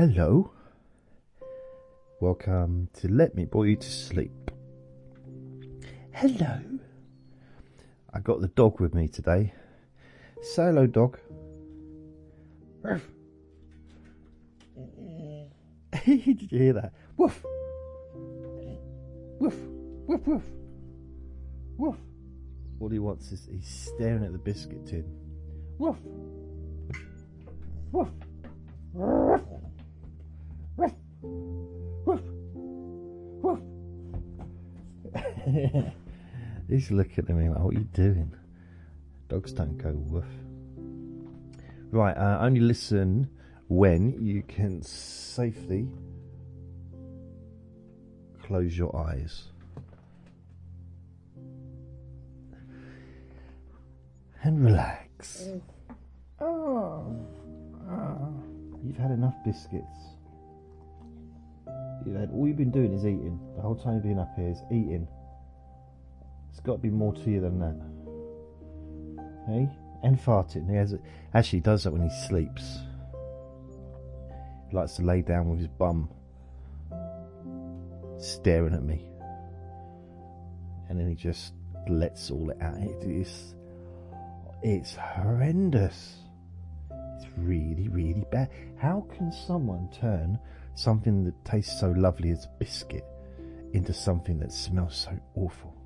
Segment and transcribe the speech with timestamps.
[0.00, 0.50] Hello.
[2.20, 4.50] Welcome to Let Me Bore You to Sleep.
[6.14, 6.58] Hello.
[8.10, 9.52] I got the dog with me today.
[10.40, 11.18] Say hello, dog.
[12.80, 13.02] Ruff.
[16.06, 16.94] Did you hear that?
[17.18, 17.44] Woof.
[19.38, 19.54] Woof.
[20.06, 20.42] Woof, woof.
[21.76, 21.96] Woof.
[22.80, 25.04] All he wants is he's staring at the biscuit tin.
[25.76, 25.98] Woof.
[27.92, 28.08] Woof.
[28.94, 29.42] Woof.
[31.22, 32.20] Woof.
[33.42, 33.60] Woof.
[36.68, 38.32] He's looking at me like, what are you doing?
[39.28, 40.24] Dogs don't go woof.
[41.90, 43.28] Right, uh, only listen
[43.68, 45.88] when you can safely
[48.42, 49.44] close your eyes.
[54.42, 55.48] And relax.
[56.40, 57.14] Oh.
[57.90, 58.34] oh.
[58.82, 59.86] You've had enough biscuits.
[62.06, 63.38] All you've been doing is eating.
[63.56, 65.06] The whole time you've been up here is eating.
[66.48, 67.76] There's got to be more to you than that.
[69.46, 69.68] Hey?
[70.02, 70.68] And farting.
[70.68, 70.94] He has,
[71.34, 72.78] actually, does that when he sleeps.
[74.70, 76.08] He likes to lay down with his bum
[78.18, 79.06] staring at me.
[80.88, 81.52] And then he just
[81.88, 82.76] lets all it out.
[82.78, 83.54] It is,
[84.62, 86.16] it's horrendous.
[87.16, 88.50] It's really, really bad.
[88.76, 90.38] How can someone turn
[90.80, 93.04] something that tastes so lovely as a biscuit
[93.72, 95.76] into something that smells so awful?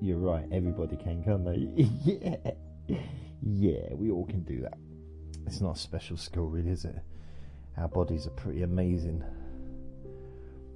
[0.00, 1.68] You're right, everybody can, can't they?
[2.04, 2.96] yeah.
[3.42, 4.78] Yeah, we all can do that.
[5.46, 6.96] It's not a special skill, really, is it?
[7.76, 9.22] Our bodies are pretty amazing.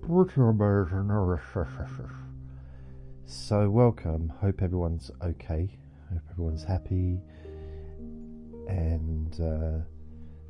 [0.03, 1.09] Pretty amazing.
[3.25, 4.33] So, welcome.
[4.41, 5.79] Hope everyone's okay.
[6.13, 7.21] Hope everyone's happy.
[8.69, 9.85] And uh,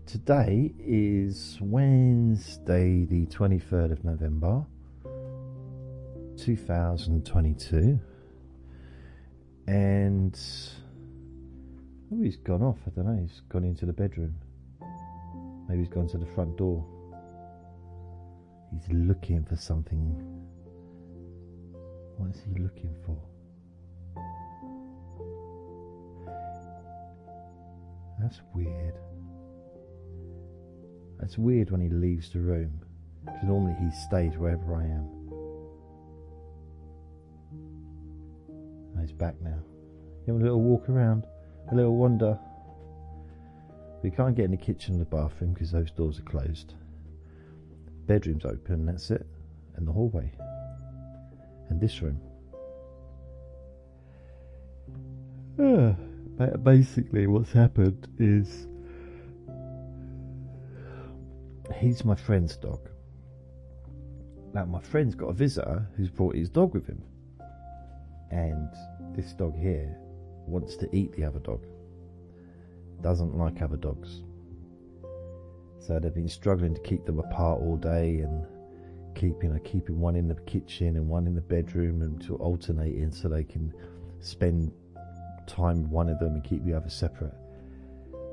[0.07, 4.65] today is Wednesday, the 23rd of November,
[6.37, 8.01] 2022
[9.67, 10.39] and
[12.13, 12.79] oh, he's gone off.
[12.87, 13.21] I don't know.
[13.21, 14.35] He's gone into the bedroom.
[15.69, 16.85] Maybe he's gone to the front door.
[18.73, 19.99] He's looking for something.
[22.17, 23.17] What is he looking for?
[28.21, 28.95] That's weird.
[31.23, 32.81] That's weird when he leaves the room.
[33.25, 35.09] Because normally he stays wherever I am.
[39.01, 39.59] he's back now.
[40.27, 41.27] You have a little walk around,
[41.71, 42.39] a little wander.
[44.03, 46.75] We can't get in the kitchen or the bathroom because those doors are closed.
[48.07, 49.27] Bedroom's open, that's it.
[49.77, 50.33] And the hallway.
[51.69, 52.21] And this room.
[56.41, 58.67] Uh, basically, what's happened is
[61.83, 62.89] he's my friend's dog.
[64.55, 67.03] Now, my friend's got a visitor who's brought his dog with him.
[68.31, 68.69] And
[69.17, 69.97] this dog here
[70.47, 71.65] wants to eat the other dog,
[73.03, 74.23] doesn't like other dogs.
[75.81, 78.47] So they've been struggling to keep them apart all day and
[79.17, 83.11] keeping keeping one in the kitchen and one in the bedroom and to alternate alternating
[83.13, 83.73] so they can
[84.21, 84.73] spend
[85.47, 87.35] time with one of them and keep the other separate.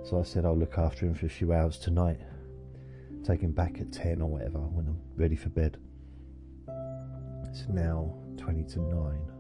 [0.04, 2.20] So I said I'll look after him for a few hours tonight.
[3.24, 5.78] Take him back at 10 or whatever when I'm ready for bed.
[7.50, 9.32] It's now 20 to 9.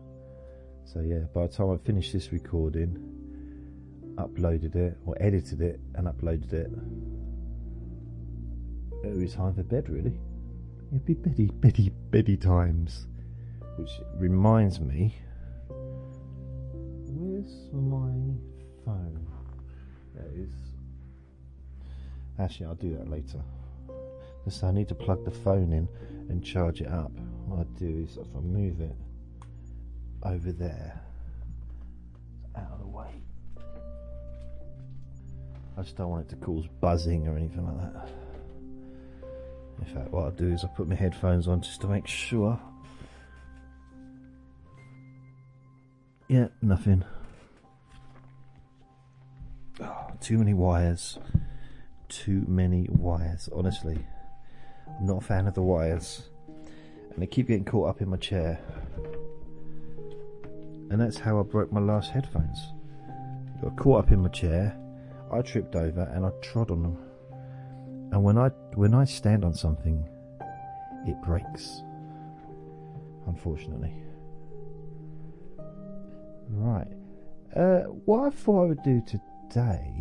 [0.86, 2.98] So yeah, by the time I finished this recording,
[4.16, 6.72] uploaded it or edited it and uploaded it,
[9.04, 10.20] it was time for bed really.
[10.92, 13.06] It'd be beddy, beddy, beddy times.
[13.78, 15.16] Which reminds me,
[17.08, 18.12] where's my
[18.84, 19.28] phone?
[20.16, 20.54] There it is.
[22.40, 23.42] Actually, I'll do that later.
[24.48, 25.88] So I need to plug the phone in
[26.30, 27.12] and charge it up.
[27.46, 28.96] What I do is if I move it
[30.24, 31.00] over there.
[32.56, 33.22] Out of the way.
[35.78, 38.10] I just don't want it to cause buzzing or anything like that.
[39.80, 42.60] In fact, what I'll do is I'll put my headphones on just to make sure.
[46.28, 47.06] Yeah, nothing.
[49.80, 51.18] Oh, too many wires.
[52.10, 54.06] Too many wires, honestly.
[54.98, 56.30] I'm not a fan of the wires.
[56.58, 58.60] And they keep getting caught up in my chair
[60.90, 62.74] and that's how I broke my last headphones.
[63.08, 64.76] I got caught up in my chair,
[65.32, 66.98] I tripped over and I trod on them.
[68.12, 70.04] And when I when I stand on something,
[71.06, 71.84] it breaks.
[73.28, 73.94] Unfortunately.
[76.50, 76.88] Right.
[77.56, 79.94] Uh, what I thought I would do today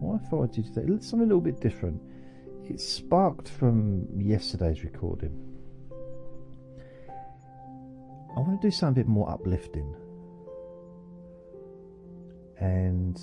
[0.00, 2.00] What I thought I'd do today, something a little bit different.
[2.68, 5.36] It sparked from yesterday's recording.
[8.34, 9.94] I want to do something more uplifting.
[12.58, 13.20] And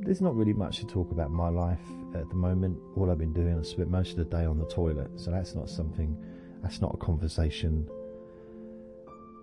[0.00, 1.80] there's not really much to talk about my life
[2.14, 2.78] at the moment.
[2.96, 5.54] All I've been doing, I spent most of the day on the toilet, so that's
[5.54, 6.16] not something,
[6.62, 7.88] that's not a conversation.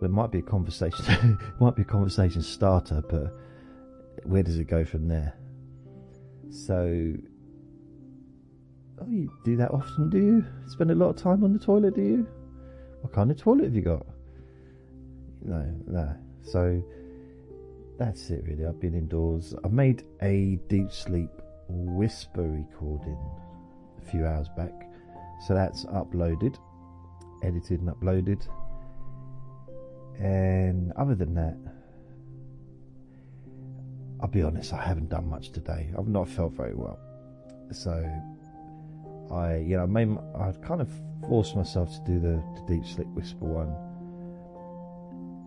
[0.02, 1.06] There might be a conversation,
[1.42, 3.34] it might be a conversation starter, but
[4.24, 5.36] where does it go from there?
[6.52, 7.14] So,
[9.00, 10.46] oh, you do that often, do you?
[10.68, 12.28] Spend a lot of time on the toilet, do you?
[13.02, 14.06] What kind of toilet have you got?
[15.44, 16.14] No, no.
[16.44, 16.84] So
[17.98, 18.66] that's it, really.
[18.66, 19.56] I've been indoors.
[19.64, 21.30] I made a deep sleep
[21.70, 23.18] whisper recording
[23.98, 24.90] a few hours back,
[25.48, 26.58] so that's uploaded,
[27.44, 28.46] edited, and uploaded.
[30.20, 31.58] And other than that,
[34.22, 35.90] I'll be honest, I haven't done much today.
[35.98, 37.00] I've not felt very well,
[37.72, 37.92] so
[39.32, 40.90] I, you know, I made, I kind of
[41.28, 43.74] forced myself to do the, the deep sleep whisper one,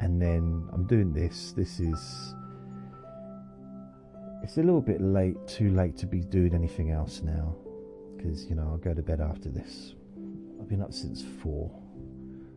[0.01, 1.53] and then I'm doing this.
[1.53, 2.35] This is
[4.43, 7.55] it's a little bit late, too late to be doing anything else now,
[8.17, 9.95] because you know I'll go to bed after this.
[10.61, 11.71] I've been up since four.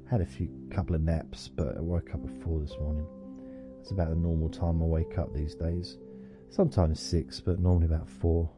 [0.10, 3.06] Had a few couple of naps, but I woke up at four this morning.
[3.82, 5.98] It's about the normal time I wake up these days.
[6.50, 8.50] Sometimes six, but normally about four.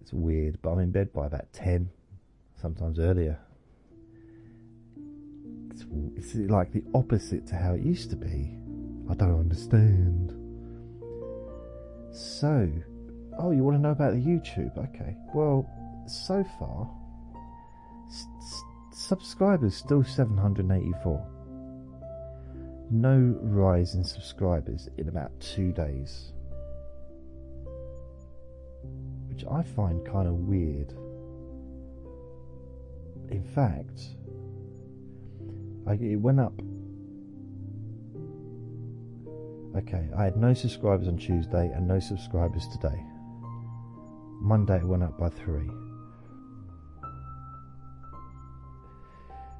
[0.00, 1.90] It's weird, but I'm in bed by about ten,
[2.60, 3.38] sometimes earlier.
[5.70, 5.84] It's,
[6.16, 8.56] it's like the opposite to how it used to be.
[9.08, 10.32] I don't understand.
[12.12, 12.68] So,
[13.38, 14.76] oh, you want to know about the YouTube?
[14.78, 15.16] Okay.
[15.34, 15.68] Well,
[16.06, 16.90] so far,
[18.08, 18.26] s-
[18.92, 21.39] subscribers still 784.
[22.90, 26.32] No rise in subscribers in about two days.
[29.28, 30.92] Which I find kind of weird.
[33.30, 34.00] In fact,
[35.88, 36.52] it went up
[39.76, 43.00] Okay, I had no subscribers on Tuesday and no subscribers today.
[44.40, 45.70] Monday it went up by three.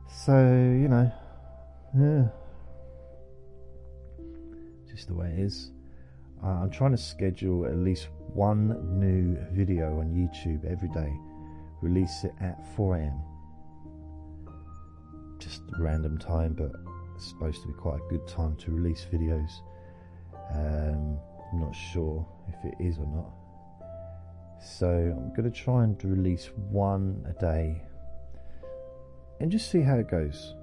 [0.08, 1.12] So, you know,
[1.96, 2.39] yeah.
[5.06, 5.72] The way it is.
[6.42, 11.12] Uh, I'm trying to schedule at least one new video on YouTube every day.
[11.82, 13.20] Release it at 4 am.
[15.38, 16.72] Just random time, but
[17.16, 19.50] it's supposed to be quite a good time to release videos.
[20.54, 21.18] Um,
[21.52, 23.32] I'm not sure if it is or not.
[24.62, 27.82] So I'm going to try and release one a day
[29.40, 30.54] and just see how it goes.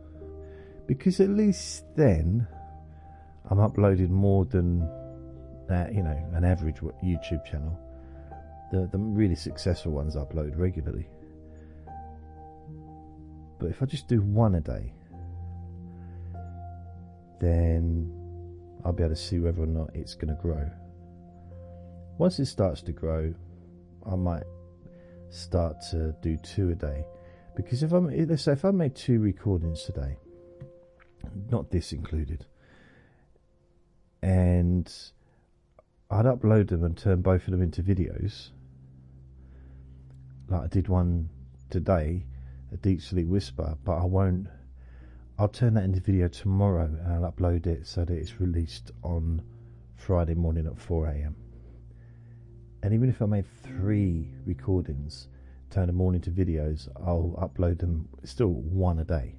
[0.85, 2.47] Because at least then
[3.49, 4.87] I'm uploading more than
[5.67, 7.79] that, you know, an average YouTube channel.
[8.71, 11.07] The the really successful ones upload regularly.
[13.59, 14.93] But if I just do one a day,
[17.39, 18.11] then
[18.83, 20.69] I'll be able to see whether or not it's going to grow.
[22.17, 23.33] Once it starts to grow,
[24.09, 24.43] I might
[25.29, 27.05] start to do two a day.
[27.55, 30.17] Because if I'm, let's say, if I made two recordings today,
[31.51, 32.45] not this included,
[34.21, 34.91] and
[36.09, 38.49] I'd upload them and turn both of them into videos,
[40.47, 41.29] like I did one
[41.69, 42.25] today,
[42.71, 44.47] a deep sleep whisper, but I won't
[45.39, 49.43] I'll turn that into video tomorrow and I'll upload it so that it's released on
[49.95, 51.35] Friday morning at 4 a.m.
[52.81, 55.27] And even if I made three recordings,
[55.69, 59.35] turn them all into videos, I'll upload them still one a day.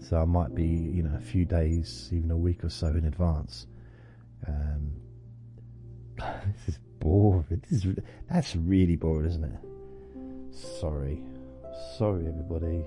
[0.00, 3.04] So I might be, you know, a few days, even a week or so in
[3.04, 3.66] advance.
[4.46, 4.92] Um,
[6.16, 7.62] this is boring.
[7.68, 7.96] This is
[8.30, 10.54] that's really boring, isn't it?
[10.80, 11.20] Sorry,
[11.96, 12.84] sorry, everybody.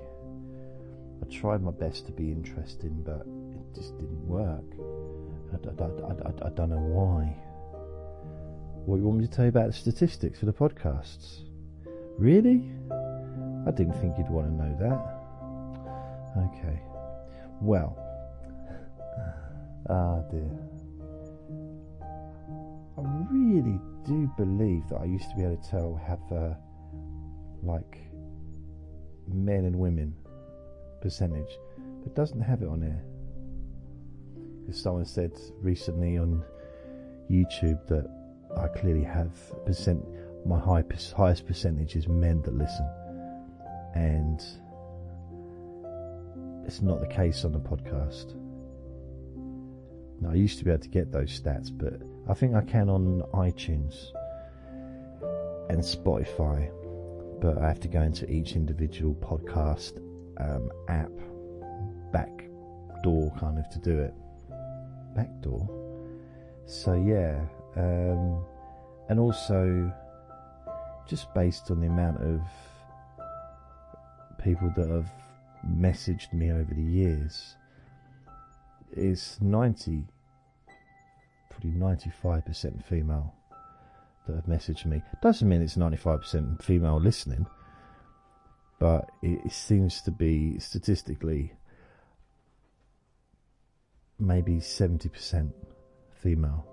[1.22, 4.64] I tried my best to be interesting, but it just didn't work.
[5.54, 7.36] I, I, I, I, don't know why.
[8.86, 11.42] What you want me to tell you about the statistics for the podcasts?
[12.18, 12.72] Really?
[13.68, 15.22] I didn't think you'd want to know that.
[16.58, 16.82] Okay.
[17.62, 17.96] Well.
[19.90, 20.50] Ah dear.
[22.98, 23.02] I
[23.32, 26.56] really do believe that I used to be able to tell have uh,
[27.62, 27.98] like
[29.28, 30.16] men and women
[31.02, 31.58] percentage,
[32.04, 33.04] but doesn't have it on here.
[34.62, 36.44] Because someone said recently on
[37.30, 38.08] YouTube that
[38.58, 39.34] I clearly have
[39.66, 40.04] percent.
[40.46, 40.84] My high,
[41.16, 42.90] highest percentage is men that listen,
[43.94, 44.44] and
[46.72, 48.34] it's not the case on the podcast.
[50.22, 52.88] Now, I used to be able to get those stats, but I think I can
[52.90, 54.14] on iTunes
[55.70, 56.72] and Spotify,
[57.42, 59.98] but I have to go into each individual podcast
[60.38, 61.12] um, app
[62.14, 62.32] back
[63.04, 64.14] door kind of to do it.
[65.14, 65.68] Back door.
[66.68, 67.42] So yeah,
[67.76, 68.46] um,
[69.10, 69.92] and also
[71.06, 72.40] just based on the amount of
[74.42, 75.12] people that have
[75.68, 77.56] messaged me over the years,
[78.92, 80.04] is ninety,
[81.50, 83.34] probably ninety-five percent female
[84.28, 85.02] that have messaged me.
[85.22, 87.46] Doesn't mean it's ninety-five percent female listening,
[88.80, 91.54] but it seems to be statistically
[94.22, 95.52] maybe 70%
[96.22, 96.66] female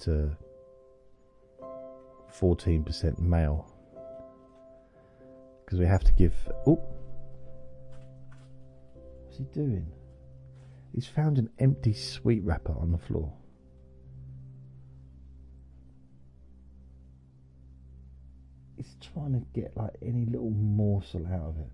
[0.00, 0.36] to
[2.38, 3.72] 14% male.
[5.64, 6.34] Because we have to give.
[6.66, 6.82] Oh!
[9.32, 9.86] What's he doing?
[10.94, 13.32] He's found an empty sweet wrapper on the floor.
[18.76, 21.70] He's trying to get like any little morsel out of it.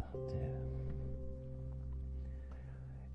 [0.00, 0.50] Oh dear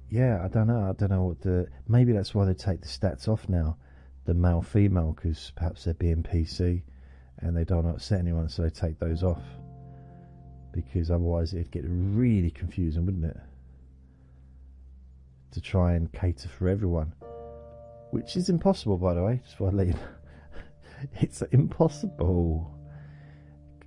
[0.10, 0.90] yeah, I don't know.
[0.90, 1.68] I don't know what the.
[1.90, 3.76] Maybe that's why they take the stats off now,
[4.24, 6.84] the male female, because perhaps they're being PC
[7.40, 9.44] and they don't upset anyone, so they take those off.
[10.72, 13.38] Because otherwise it'd get really confusing, wouldn't it?
[15.52, 17.14] To try and cater for everyone.
[18.12, 20.00] Which is impossible, by the way, just want you know.
[21.22, 22.76] It's impossible.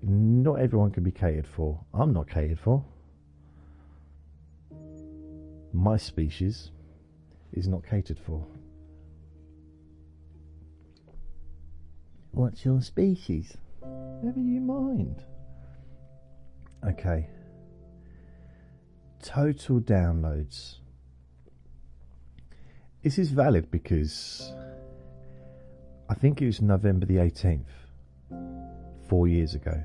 [0.03, 1.79] Not everyone can be catered for.
[1.93, 2.85] I'm not catered for
[5.73, 6.71] my species
[7.53, 8.47] is not catered for.
[12.33, 13.57] What's your species?
[14.23, 15.23] Never you mind.
[16.87, 17.29] Okay.
[19.23, 20.77] Total downloads.
[23.03, 24.53] This is valid because
[26.09, 27.65] I think it was November the 18th,
[29.09, 29.83] four years ago.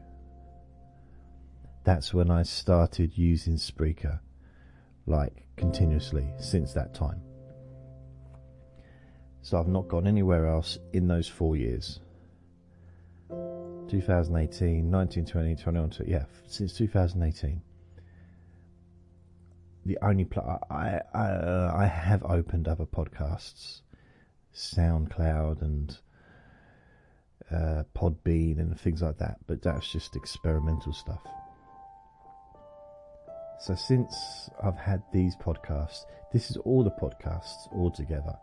[1.83, 4.19] That's when I started using Spreaker
[5.05, 7.21] like continuously since that time.
[9.41, 12.01] So I've not gone anywhere else in those four years.
[13.89, 17.61] 2018, 19, 20, 21, yeah, since 2018.
[19.85, 23.81] The only pl- I I, uh, I have opened other podcasts,
[24.53, 25.97] SoundCloud and
[27.49, 31.21] uh, Podbean and things like that, but that's just experimental stuff.
[33.59, 38.37] So since I've had these podcasts, this is all the podcasts all together.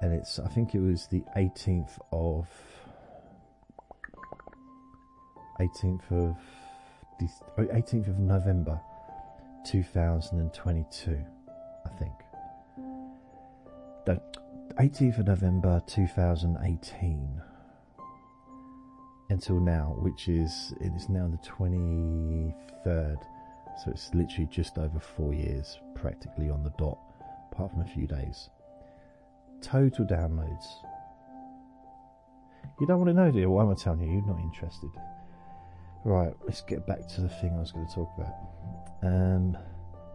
[0.00, 2.48] And it's I think it was the 18th of
[5.60, 6.36] 18th of
[7.58, 8.80] 18th of November
[9.66, 11.18] 2022,
[11.84, 12.12] I think.
[14.06, 14.20] The
[14.78, 17.42] 18th of November 2018
[19.28, 23.22] until now, which is it is now the 23rd,
[23.84, 26.98] so it's literally just over four years, practically on the dot,
[27.52, 28.50] apart from a few days.
[29.62, 30.64] Total downloads.
[32.80, 33.48] You don't want to know, dear?
[33.50, 34.12] Why am I telling you?
[34.14, 34.90] You're not interested.
[36.04, 38.34] Right, let's get back to the thing I was going to talk about.
[39.02, 39.56] Um,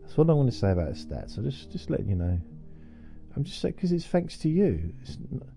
[0.01, 1.36] That's what I want to say about stats.
[1.36, 2.39] So just just letting you know.
[3.38, 4.94] I'm just saying because it's thanks to you.
[5.32, 5.48] Not,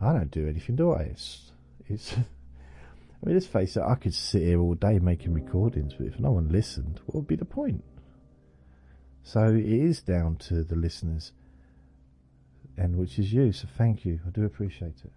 [0.00, 1.02] I don't do anything, do I?
[1.02, 1.52] It's
[1.86, 2.12] it's.
[2.16, 3.82] I mean, let's face it.
[3.82, 7.26] I could sit here all day making recordings, but if no one listened, what would
[7.26, 7.82] be the point?
[9.22, 11.32] So it is down to the listeners,
[12.76, 13.52] and which is you.
[13.52, 14.20] So thank you.
[14.26, 15.12] I do appreciate it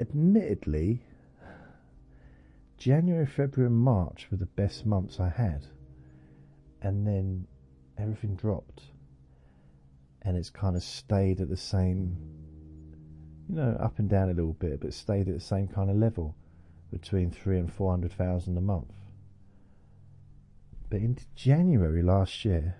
[0.00, 1.02] admittedly,
[2.78, 5.66] January, February, and March were the best months I had,
[6.82, 7.46] and then
[7.98, 8.82] everything dropped,
[10.22, 12.16] and it's kind of stayed at the same,
[13.48, 15.96] you know, up and down a little bit, but stayed at the same kind of
[15.96, 16.36] level,
[16.90, 18.92] between three and four hundred thousand a month.
[20.88, 22.76] But in January last year,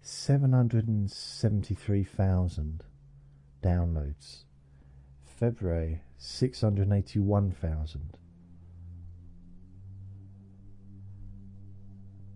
[0.00, 2.82] seven hundred and seventy-three thousand
[3.62, 4.44] downloads
[5.42, 8.16] February, 681,000.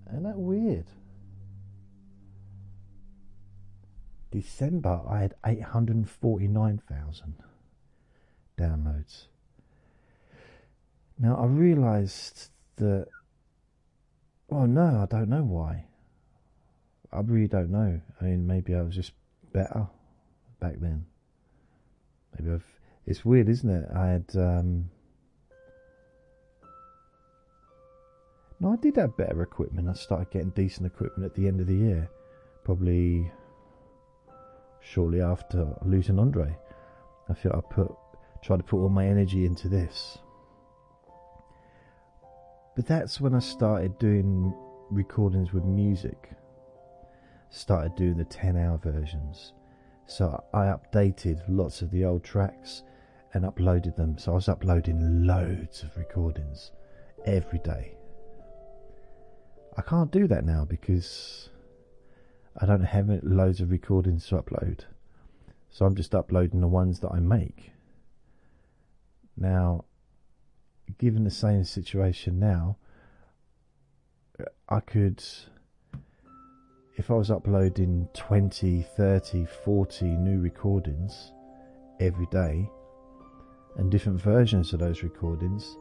[0.09, 0.87] Isn't that weird?
[4.37, 7.35] December, I had 849,000
[8.59, 9.29] downloads.
[11.19, 13.07] Now, I realised that.
[14.49, 15.87] Well, no, I don't know why.
[17.11, 17.99] I really don't know.
[18.21, 19.13] I mean, maybe I was just
[19.55, 19.87] better
[20.61, 21.07] back then.
[22.39, 23.89] Maybe I've it's weird, isn't it?
[23.95, 24.27] I had.
[24.35, 24.91] Um,
[28.61, 29.89] no, I did have better equipment.
[29.89, 32.11] I started getting decent equipment at the end of the year,
[32.65, 33.33] probably
[34.87, 36.57] shortly after losing Andre.
[37.29, 37.93] I feel I put
[38.43, 40.19] tried to put all my energy into this.
[42.77, 44.55] But that's when I started doing
[44.91, 46.31] recordings with music.
[47.51, 49.55] Started doing the 10 hour versions.
[50.07, 52.83] So I updated lots of the old tracks
[53.35, 54.19] and uploaded them.
[54.19, 56.71] So I was uploading loads of recordings
[57.25, 57.97] every day.
[59.77, 61.51] I can't do that now because
[62.59, 64.81] I don't have loads of recordings to upload.
[65.71, 67.73] So I'm just uploading the ones that I make.
[69.37, 69.85] Now,
[70.99, 72.79] given the same situation now,
[74.69, 75.23] I could,
[76.97, 81.33] if I was uploading 20, 30, 40 new recordings
[82.01, 82.71] every day,
[83.77, 85.77] and different versions of those recordings,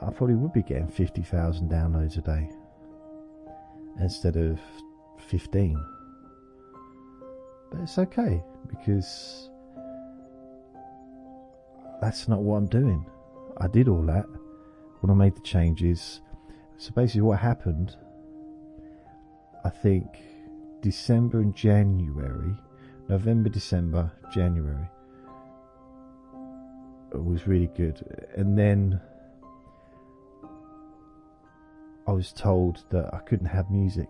[0.00, 2.50] I probably would be getting 50,000 downloads a day
[4.00, 4.58] instead of
[5.22, 5.84] 15.
[7.70, 9.48] But it's okay because
[12.00, 13.06] that's not what I'm doing.
[13.58, 14.26] I did all that
[15.00, 16.20] when I made the changes.
[16.76, 17.96] So basically, what happened,
[19.64, 20.06] I think
[20.80, 22.54] December and January,
[23.08, 24.88] November, December, January,
[27.12, 28.04] was really good.
[28.36, 29.00] And then
[32.06, 34.08] I was told that I couldn't have music.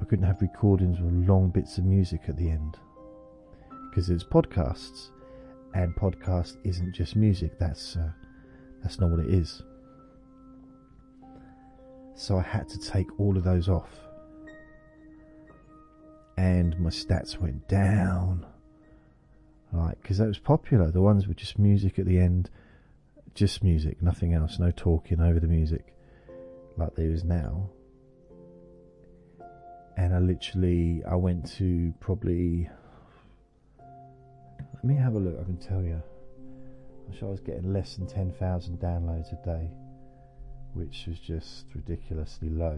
[0.00, 2.78] I couldn't have recordings with long bits of music at the end
[3.88, 5.10] because it's podcasts,
[5.74, 7.58] and podcast isn't just music.
[7.58, 8.10] That's uh,
[8.82, 9.62] that's not what it is.
[12.14, 13.90] So I had to take all of those off.
[16.36, 18.46] And my stats went down.
[19.72, 20.90] Like, because that was popular.
[20.90, 22.50] The ones with just music at the end,
[23.34, 25.94] just music, nothing else, no talking over the music,
[26.76, 27.70] like there is now.
[30.10, 32.68] And I literally, I went to probably.
[33.78, 35.38] Let me have a look.
[35.40, 36.02] I can tell you.
[37.06, 39.70] I'm sure I was getting less than ten thousand downloads a day,
[40.74, 42.76] which was just ridiculously low.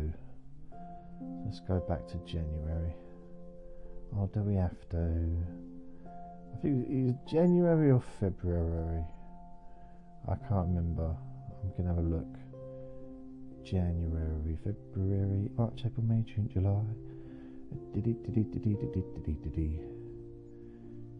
[1.46, 2.92] Let's go back to January.
[4.14, 4.98] Oh, do we have to?
[6.04, 9.04] I think it was January or February.
[10.28, 11.16] I can't remember.
[11.62, 12.36] I'm gonna have a look.
[13.64, 16.84] January, February, March, April, May, June, July.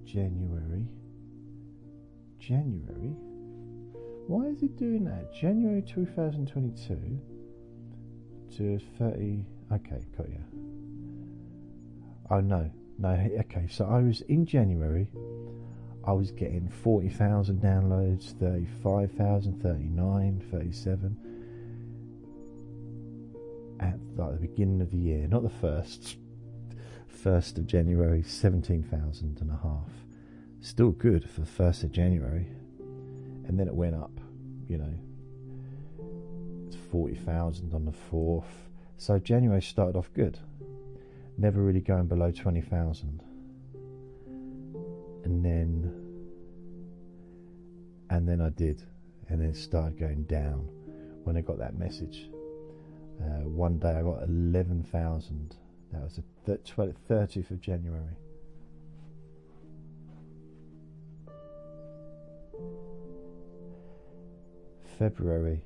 [0.04, 0.86] January.
[2.38, 3.16] January?
[4.26, 5.34] Why is it doing that?
[5.34, 7.20] January 2022
[8.56, 9.44] to 30.
[9.72, 10.44] Okay, got you.
[12.30, 13.10] Oh no, no,
[13.40, 15.08] okay, so I was in January,
[16.04, 21.16] I was getting 40,000 downloads, 35,000, 39, 37
[23.80, 26.16] at like the beginning of the year, not the first,
[27.12, 29.90] first of January, 17,000 and a half.
[30.61, 32.46] Still good for the first of January,
[33.46, 34.12] and then it went up,
[34.68, 34.94] you know,
[36.66, 38.68] it's 40,000 on the fourth.
[38.96, 40.38] So January started off good
[41.38, 43.20] never really going below 20,000.
[45.25, 45.92] And then,
[48.11, 48.83] and then I did,
[49.29, 50.68] and then started going down
[51.25, 52.29] when I got that message.
[53.20, 55.57] Uh, one day I got 11,000.
[55.92, 56.57] That was the
[57.09, 58.16] 30th of January.
[64.98, 65.62] February,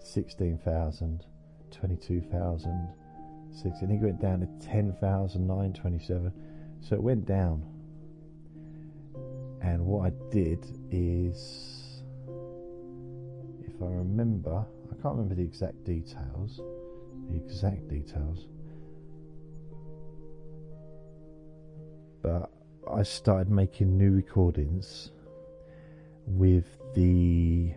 [0.00, 1.24] 16,000,
[1.70, 2.88] 22,000,
[3.52, 6.32] six, and he went down to ten thousand nine twenty seven.
[6.80, 7.62] So it went down.
[9.60, 12.02] And what I did is,
[13.66, 16.60] if I remember, I can't remember the exact details,
[17.30, 18.46] the exact details,
[22.22, 22.50] but
[22.90, 25.10] I started making new recordings
[26.26, 27.72] with the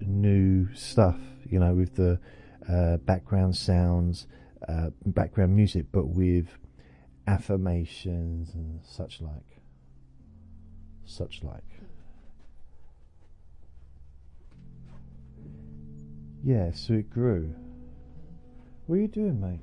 [0.00, 2.20] new stuff you know, with the
[2.68, 4.26] uh, background sounds,
[4.68, 6.58] uh, background music, but with
[7.26, 9.60] affirmations and such like.
[11.04, 11.62] Such like.
[16.44, 17.54] Yeah, so it grew.
[18.86, 19.60] What are you doing, mate?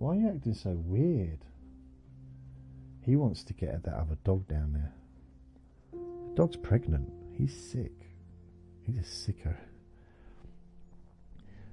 [0.00, 1.40] Why are you acting so weird?
[3.02, 4.94] He wants to get at that other dog down there.
[5.92, 7.12] The dog's pregnant.
[7.36, 7.92] He's sick.
[8.86, 9.58] He's a sicker.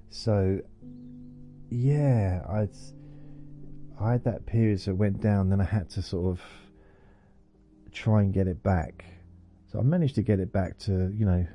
[0.09, 0.59] So,
[1.69, 2.75] yeah, I'd
[3.97, 5.49] I had that period that went down.
[5.49, 6.41] Then I had to sort of
[7.93, 9.05] try and get it back.
[9.71, 11.47] So I managed to get it back to you know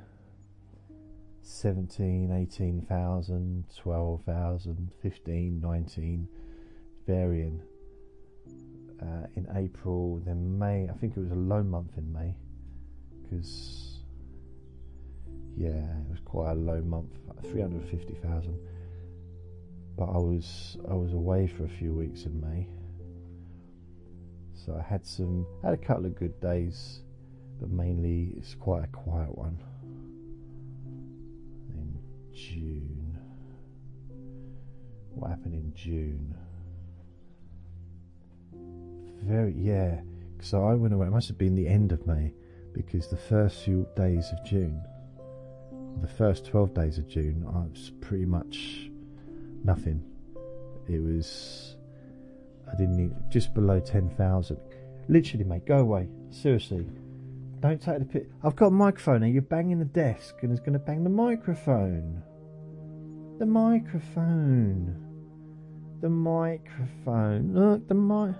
[1.42, 6.28] 17, 18,000, 12,000, 15, 19,
[7.06, 7.62] varying.
[9.00, 10.88] Uh, in April, then May.
[10.88, 12.36] I think it was a low month in May
[13.32, 13.98] because
[15.56, 17.12] yeah, it was quite a low month,
[17.50, 18.58] three hundred fifty thousand.
[19.96, 22.68] But I was I was away for a few weeks in May,
[24.54, 27.00] so I had some had a couple of good days,
[27.60, 29.58] but mainly it's quite a quiet one.
[31.74, 31.98] In
[32.32, 33.18] June,
[35.14, 36.36] what happened in June?
[39.22, 40.00] Very yeah.
[40.40, 41.06] So I went away.
[41.06, 42.32] It must have been the end of May,
[42.72, 44.82] because the first few days of June
[46.00, 48.90] the first 12 days of June, I was pretty much
[49.64, 50.02] nothing.
[50.88, 51.76] It was,
[52.70, 54.58] I didn't need, just below 10,000.
[55.08, 56.08] Literally, mate, go away.
[56.30, 56.86] Seriously.
[57.60, 58.30] Don't take the pit.
[58.42, 61.10] I've got a microphone and you're banging the desk and it's going to bang the
[61.10, 62.22] microphone.
[63.38, 64.96] The microphone.
[66.00, 67.54] The microphone.
[67.54, 68.34] Look, the mic.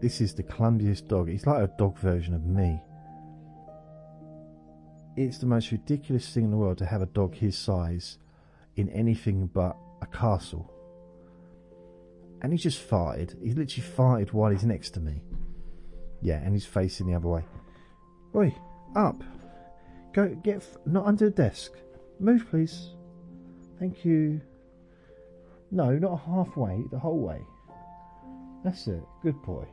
[0.00, 1.28] This is the clumsiest dog.
[1.28, 2.80] He's like a dog version of me
[5.16, 8.18] it's the most ridiculous thing in the world to have a dog his size
[8.76, 10.72] in anything but a castle.
[12.42, 13.40] And he's just farted.
[13.42, 15.22] He literally farted while he's next to me.
[16.22, 17.44] Yeah, and he's facing the other way.
[18.34, 18.54] Oi,
[18.96, 19.22] up.
[20.12, 21.72] Go, get, f- not under the desk.
[22.18, 22.90] Move, please.
[23.78, 24.40] Thank you.
[25.70, 27.40] No, not halfway, the whole way.
[28.64, 29.02] That's it.
[29.22, 29.66] Good boy.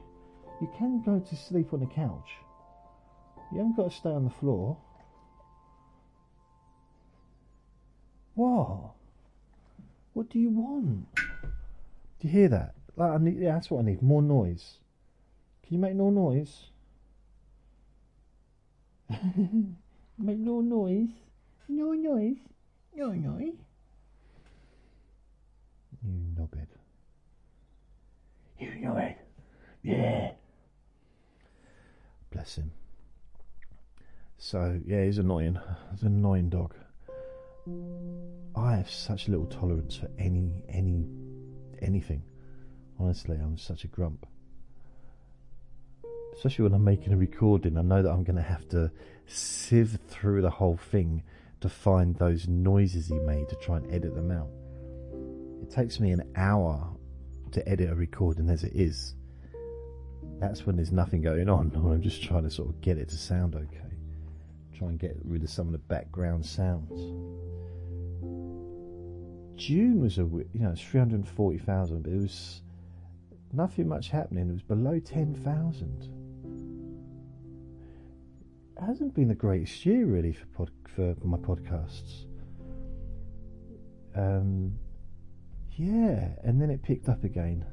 [0.60, 2.30] You can go to sleep on the couch.
[3.52, 4.78] You haven't got to stay on the floor.
[8.34, 8.92] What?
[10.14, 11.08] What do you want?
[11.16, 12.74] Do you hear that?
[12.96, 14.02] Like, I need, yeah, that's what I need.
[14.02, 14.80] More noise.
[15.64, 16.66] Can you make no noise?
[20.18, 21.10] make no noise.
[21.68, 22.38] No noise.
[22.96, 23.54] No noise.
[26.04, 26.68] You knobhead.
[28.60, 29.16] You knobhead.
[29.84, 30.32] Yeah.
[32.48, 32.72] Bless him.
[34.38, 35.60] So yeah, he's annoying.
[35.92, 36.74] He's an annoying dog.
[38.56, 41.06] I have such little tolerance for any any
[41.82, 42.24] anything.
[43.00, 44.26] Honestly, I'm such a grump.
[46.36, 48.92] Especially when I'm making a recording, I know that I'm going to have to
[49.26, 51.24] sieve through the whole thing
[51.60, 54.48] to find those noises he made to try and edit them out.
[55.64, 56.96] It takes me an hour
[57.52, 59.17] to edit a recording as it is.
[60.40, 63.18] That's when there's nothing going on, I'm just trying to sort of get it to
[63.18, 63.82] sound okay.
[64.78, 67.02] Try and get rid of some of the background sounds.
[69.56, 72.62] June was a you know it's three hundred forty thousand, but it was
[73.52, 74.50] nothing much happening.
[74.50, 76.10] It was below ten thousand.
[78.78, 82.26] It hasn't been the greatest year really for pod, for my podcasts.
[84.16, 84.78] Um,
[85.76, 87.66] yeah, and then it picked up again.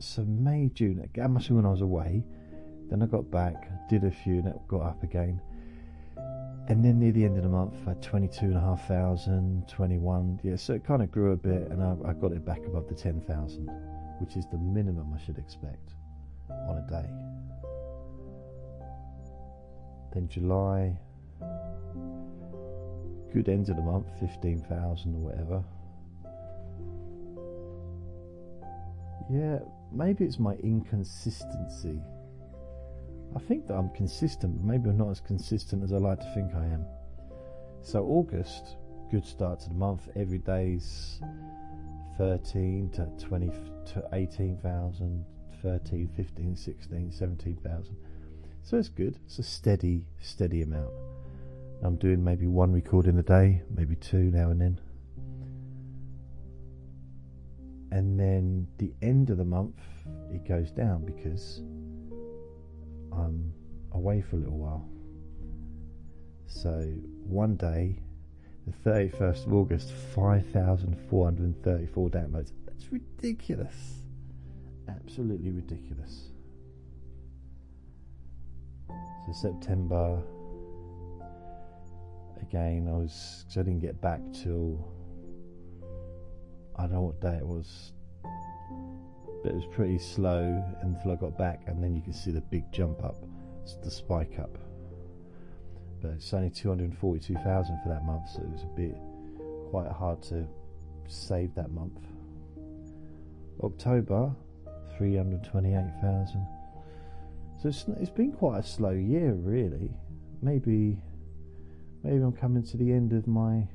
[0.00, 2.24] So May, June, it must when I was away.
[2.88, 5.40] Then I got back, did a few, and it got up again.
[6.68, 10.40] And then near the end of the month, I had 22,500, 21.
[10.42, 12.88] Yeah, so it kind of grew a bit, and I, I got it back above
[12.88, 13.68] the 10,000,
[14.20, 15.92] which is the minimum I should expect
[16.48, 17.10] on a day.
[20.14, 20.96] Then July,
[23.34, 25.62] good end of the month, 15,000 or whatever.
[29.30, 29.58] Yeah,
[29.92, 32.00] maybe it's my inconsistency.
[33.34, 36.32] I think that I'm consistent, but maybe I'm not as consistent as I like to
[36.34, 36.84] think I am.
[37.82, 38.76] So, August,
[39.10, 40.08] good start to the month.
[40.16, 41.20] Every day's
[42.18, 43.50] 13 to 20
[43.94, 45.24] to 18,000,
[45.62, 47.96] 13, 15, 16, 17,000.
[48.62, 49.18] So it's good.
[49.24, 50.92] It's a steady, steady amount.
[51.82, 54.80] I'm doing maybe one recording a day, maybe two now and then.
[57.92, 59.76] And then the end of the month,
[60.32, 61.60] it goes down because
[63.12, 63.52] I'm
[63.92, 64.88] away for a little while.
[66.46, 66.84] So
[67.24, 68.00] one day,
[68.66, 72.52] the 31st of August, 5,434 downloads.
[72.66, 74.02] That's ridiculous.
[74.88, 76.28] Absolutely ridiculous.
[78.88, 80.22] So September,
[82.42, 84.84] again, I was, cause I didn't get back till,
[86.80, 87.92] I don't know what day it was,
[89.42, 92.40] but it was pretty slow until I got back, and then you can see the
[92.40, 93.16] big jump up,
[93.84, 94.56] the spike up.
[96.00, 98.96] But it's only 242,000 for that month, so it was a bit
[99.70, 100.46] quite hard to
[101.06, 102.00] save that month.
[103.62, 104.34] October,
[104.96, 106.46] 328,000.
[107.60, 109.90] So it's, it's been quite a slow year, really.
[110.40, 110.96] Maybe,
[112.02, 113.68] maybe I'm coming to the end of my.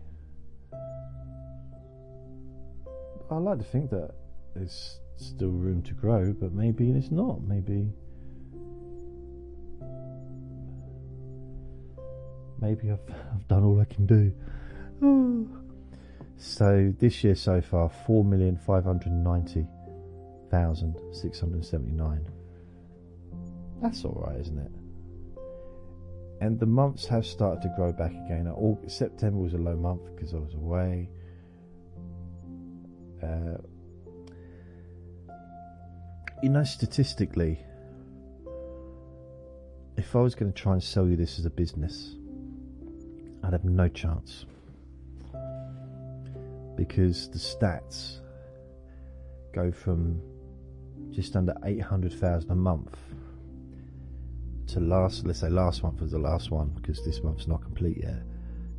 [3.29, 4.11] I like to think that
[4.53, 7.41] there's still room to grow, but maybe it's not.
[7.41, 7.91] Maybe
[12.59, 12.99] maybe I've
[13.33, 14.31] I've done all I can do.
[16.37, 19.65] So this year so far, four million five hundred ninety
[20.51, 22.27] thousand six hundred seventy nine.
[23.81, 24.71] That's all right, isn't it?
[26.41, 28.53] And the months have started to grow back again.
[28.87, 31.09] September was a low month because I was away.
[33.25, 33.57] Uh,
[36.43, 37.59] you know, statistically,
[39.97, 42.15] if I was going to try and sell you this as a business,
[43.43, 44.45] I'd have no chance.
[46.75, 48.19] Because the stats
[49.53, 50.21] go from
[51.11, 52.95] just under 800,000 a month
[54.67, 57.97] to last, let's say last month was the last one because this month's not complete
[57.97, 58.21] yet,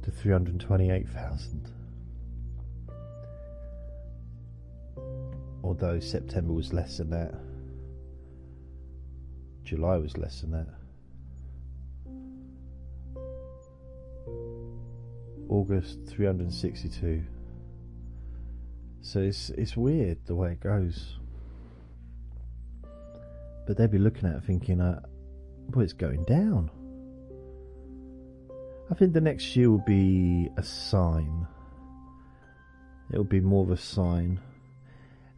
[0.03, 1.71] to 328,000.
[5.67, 7.35] Although September was less than that.
[9.65, 10.69] July was less than that.
[15.49, 17.25] August 362.
[19.01, 21.19] So it's it's weird the way it goes.
[23.67, 25.01] But they'd be looking at it thinking, uh,
[25.71, 26.71] well, it's going down.
[28.89, 31.49] I think the next year will be a sign.
[33.11, 34.39] It'll be more of a sign.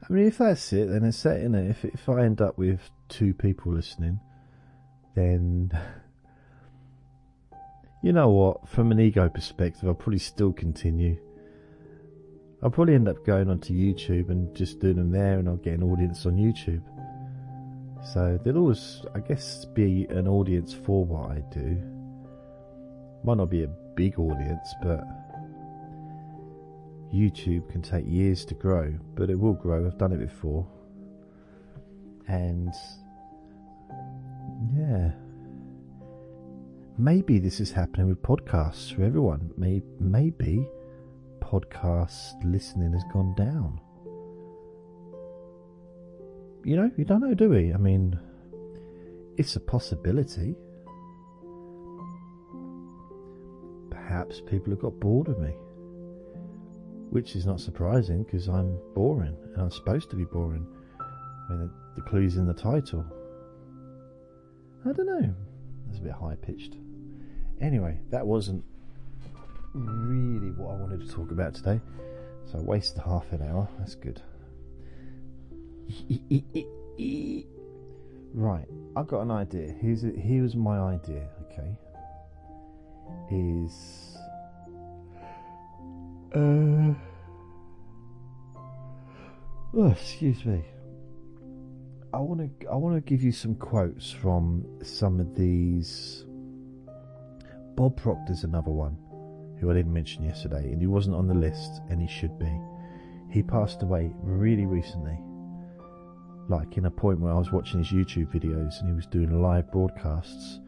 [0.02, 1.70] I mean, if that's it, then it's set, in it?
[1.70, 4.20] If, if I end up with two people listening,
[5.14, 5.72] then
[8.02, 8.68] you know what?
[8.68, 11.18] From an ego perspective, I'll probably still continue.
[12.62, 15.74] I'll probably end up going onto YouTube and just doing them there, and I'll get
[15.74, 16.82] an audience on YouTube.
[18.12, 21.76] So there'll always, I guess, be an audience for what I do.
[23.24, 25.04] Might not be a big audience, but
[27.12, 29.86] YouTube can take years to grow, but it will grow.
[29.86, 30.66] I've done it before.
[32.26, 32.74] And
[34.76, 35.12] yeah,
[36.98, 39.50] maybe this is happening with podcasts for everyone.
[39.56, 40.68] Maybe,
[41.40, 43.80] podcast listening has gone down.
[46.64, 47.72] You know, you don't know, do we?
[47.72, 48.18] I mean,
[49.38, 50.54] it's a possibility.
[53.90, 55.54] Perhaps people have got bored of me.
[57.10, 60.66] Which is not surprising because I'm boring and I'm supposed to be boring.
[61.00, 63.04] I mean, the, the clue's in the title.
[64.84, 65.34] I don't know.
[65.86, 66.76] That's a bit high pitched.
[67.60, 68.62] Anyway, that wasn't
[69.74, 71.80] really what I wanted to talk about today.
[72.46, 73.68] So I wasted half an hour.
[73.78, 74.22] That's good.
[78.34, 78.66] right,
[78.96, 79.74] I've got an idea.
[79.80, 81.28] Here's a, here's my idea.
[81.50, 81.76] Okay,
[83.30, 84.07] is
[86.34, 86.94] uh
[89.74, 90.62] oh, excuse me.
[92.12, 96.24] I want to I want to give you some quotes from some of these.
[97.76, 98.96] Bob Proctor's another one
[99.60, 102.60] who I didn't mention yesterday, and he wasn't on the list, and he should be.
[103.30, 105.18] He passed away really recently.
[106.48, 109.42] Like in a point where I was watching his YouTube videos and he was doing
[109.42, 110.60] live broadcasts,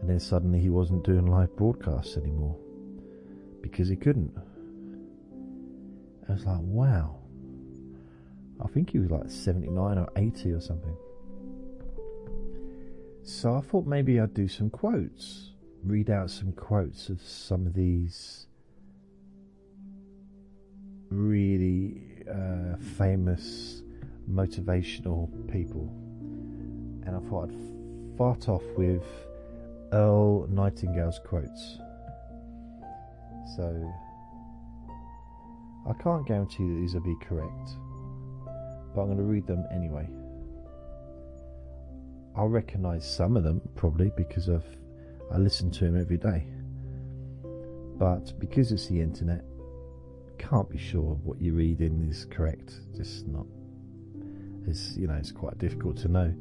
[0.00, 2.56] and then suddenly he wasn't doing live broadcasts anymore
[3.62, 4.32] because he couldn't.
[6.28, 7.16] I was like, wow.
[8.62, 10.96] I think he was like 79 or 80 or something.
[13.22, 17.74] So I thought maybe I'd do some quotes read out some quotes of some of
[17.74, 18.46] these
[21.10, 23.82] really uh, famous
[24.30, 25.88] motivational people.
[27.06, 29.04] And I thought I'd fart off with
[29.92, 31.78] Earl Nightingale's quotes.
[33.56, 33.92] So
[35.88, 37.70] I can't guarantee that these will be correct,
[38.94, 40.08] but I'm going to read them anyway.
[42.36, 44.66] I'll recognise some of them probably because I've
[45.32, 46.44] I listen to him every day.
[47.96, 49.44] But because it's the internet,
[50.38, 52.80] can't be sure what you're reading is correct.
[52.96, 53.46] Just not.
[54.66, 56.34] It's you know it's quite difficult to know.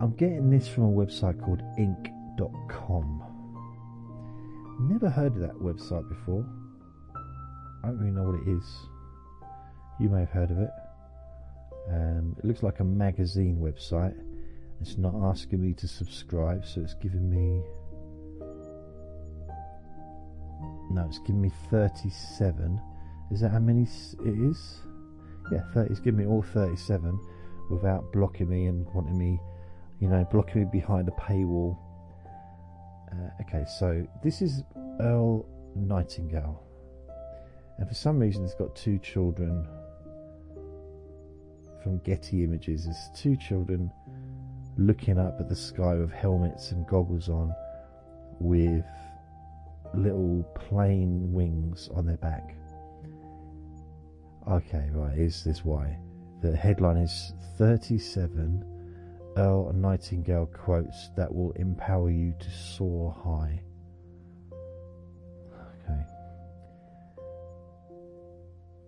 [0.00, 3.22] I'm getting this from a website called Inc.com.
[4.80, 6.44] Never heard of that website before.
[7.82, 8.64] I don't really know what it is.
[9.98, 10.70] You may have heard of it.
[11.90, 14.14] Um, it looks like a magazine website.
[14.80, 17.62] It's not asking me to subscribe, so it's giving me.
[20.90, 22.80] No, it's giving me 37.
[23.30, 24.80] Is that how many it is?
[25.50, 25.90] Yeah, 30.
[25.90, 27.18] It's giving me all 37
[27.70, 29.40] without blocking me and wanting me,
[30.00, 31.76] you know, blocking me behind a paywall.
[33.10, 34.62] Uh, okay, so this is
[35.00, 36.62] Earl Nightingale.
[37.82, 39.66] And for some reason, it's got two children
[41.82, 42.84] from Getty Images.
[42.84, 43.90] There's two children
[44.76, 47.52] looking up at the sky with helmets and goggles on
[48.38, 48.84] with
[49.94, 52.54] little plane wings on their back.
[54.48, 55.98] Okay, right, is this why?
[56.40, 58.64] The headline is 37
[59.36, 63.60] Earl Nightingale quotes that will empower you to soar high.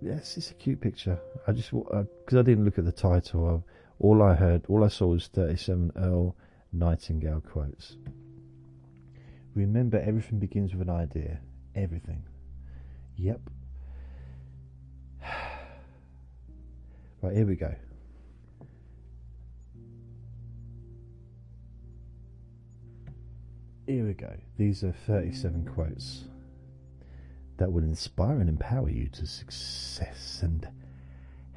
[0.04, 1.18] Yes, it's a cute picture.
[1.46, 3.64] I just because uh, I didn't look at the title.
[3.98, 6.36] All I heard, all I saw was 37 Earl
[6.74, 7.96] Nightingale quotes.
[9.54, 11.40] Remember, everything begins with an idea.
[11.74, 12.22] Everything.
[13.16, 13.40] Yep.
[17.22, 17.74] Right, here we go.
[23.86, 24.36] Here we go.
[24.58, 26.24] These are 37 quotes
[27.56, 30.68] that will inspire and empower you to success and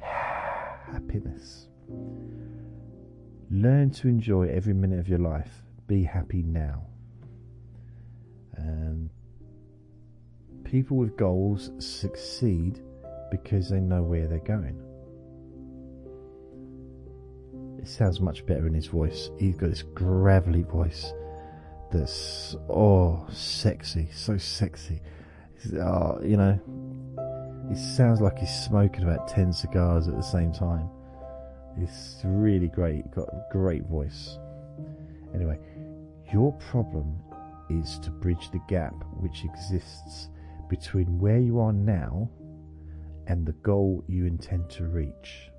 [0.00, 1.66] happiness.
[3.50, 5.62] Learn to enjoy every minute of your life.
[5.86, 6.82] Be happy now.
[8.56, 9.10] And
[10.64, 12.82] people with goals succeed
[13.30, 14.82] because they know where they're going.
[17.78, 19.30] It sounds much better in his voice.
[19.38, 21.12] He's got this gravelly voice
[21.90, 25.00] that's oh sexy, so sexy.
[25.74, 26.58] Oh, you know,
[27.70, 30.88] it sounds like he's smoking about ten cigars at the same time.
[31.76, 33.10] It's really great.
[33.10, 34.38] Got a great voice.
[35.34, 35.58] Anyway,
[36.32, 37.16] Your problem
[37.70, 40.28] is to bridge the gap which exists
[40.68, 42.28] between where you are now
[43.26, 45.50] and the goal you intend to reach.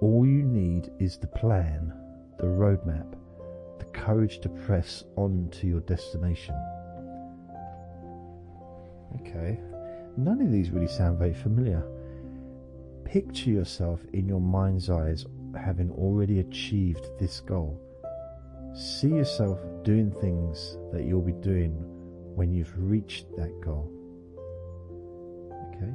[0.00, 1.92] All you need is the plan,
[2.38, 3.14] the roadmap,
[3.80, 6.54] the courage to press on to your destination.
[9.20, 9.58] Okay,
[10.16, 11.82] none of these really sound very familiar.
[13.04, 15.26] Picture yourself in your mind's eyes
[15.58, 17.80] having already achieved this goal.
[18.74, 21.72] See yourself doing things that you'll be doing
[22.36, 23.90] when you've reached that goal.
[25.74, 25.92] Okay,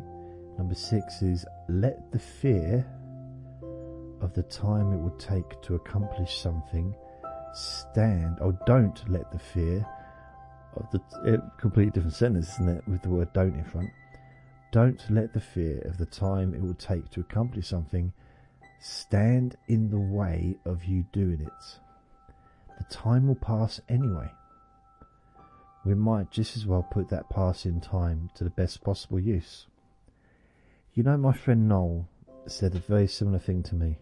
[0.57, 2.85] number six is let the fear
[4.21, 6.93] of the time it would take to accomplish something
[7.55, 9.85] stand, or don't let the fear
[10.75, 13.89] of the it, completely different sentence, isn't it, with the word don't in front.
[14.71, 18.11] Don't let the fear of the time it will take to accomplish something
[18.79, 21.79] stand in the way of you doing it.
[22.77, 24.29] The time will pass anyway.
[25.85, 29.67] We might just as well put that passing time to the best possible use.
[30.93, 32.07] You know, my friend Noel
[32.47, 33.97] said a very similar thing to me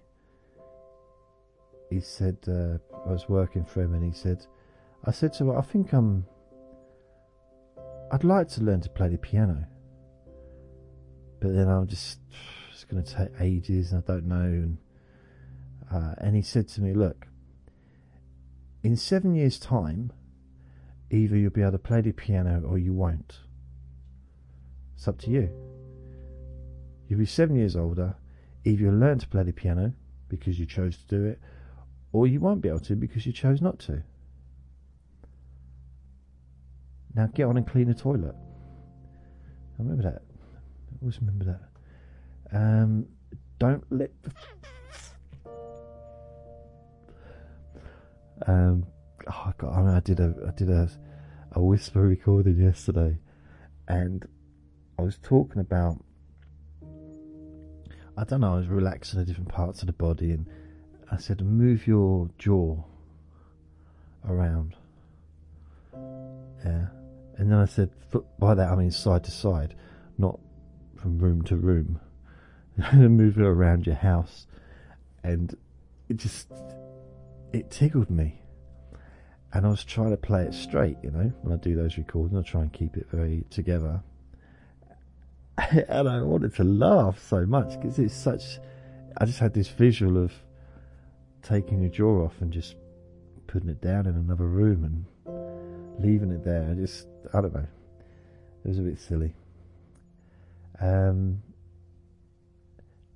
[1.93, 2.77] he said uh,
[3.07, 4.45] I was working for him, and he said,
[5.05, 6.25] I said to him, I think I'm.
[8.11, 9.67] I'd like to learn to play the piano,
[11.39, 12.19] but then I'm just
[12.71, 14.35] it's going to take ages, and I don't know.
[14.35, 14.77] And
[15.91, 17.27] uh, and he said to me, look,
[18.83, 20.11] in seven years' time,
[21.11, 23.39] either you'll be able to play the piano or you won't.
[24.95, 25.49] It's up to you.
[27.07, 28.15] You'll be seven years older.
[28.65, 29.93] Either you'll learn to play the piano
[30.29, 31.39] because you chose to do it,
[32.13, 34.03] or you won't be able to because you chose not to.
[37.15, 38.35] Now get on and clean the toilet.
[38.35, 40.21] I remember that.
[40.21, 42.55] I always remember that.
[42.55, 43.07] Um,
[43.59, 44.31] don't let the.
[48.45, 48.85] Um,
[49.31, 50.89] oh God, I, mean, I did a I did a
[51.53, 53.17] a whisper recording yesterday,
[53.87, 54.27] and
[54.99, 56.03] I was talking about.
[58.15, 58.53] I don't know.
[58.53, 60.47] I was relaxing the different parts of the body and
[61.13, 62.75] I said, move your jaw
[64.27, 64.75] around.
[66.65, 66.87] Yeah.
[67.37, 67.91] And then I said,
[68.39, 69.75] by that I mean side to side,
[70.17, 70.39] not
[70.97, 71.99] from room to room.
[72.93, 74.47] move it around your house.
[75.23, 75.55] And
[76.09, 76.51] it just,
[77.51, 78.41] it tickled me.
[79.53, 82.39] And I was trying to play it straight, you know, when I do those recordings,
[82.39, 84.01] I try and keep it very together.
[85.57, 88.57] and I wanted to laugh so much because it's such,
[89.15, 90.33] I just had this visual of
[91.43, 92.75] taking your jaw off and just
[93.47, 96.67] putting it down in another room and leaving it there.
[96.69, 97.67] I just, I don't know.
[98.65, 99.35] It was a bit silly.
[100.79, 101.43] Um,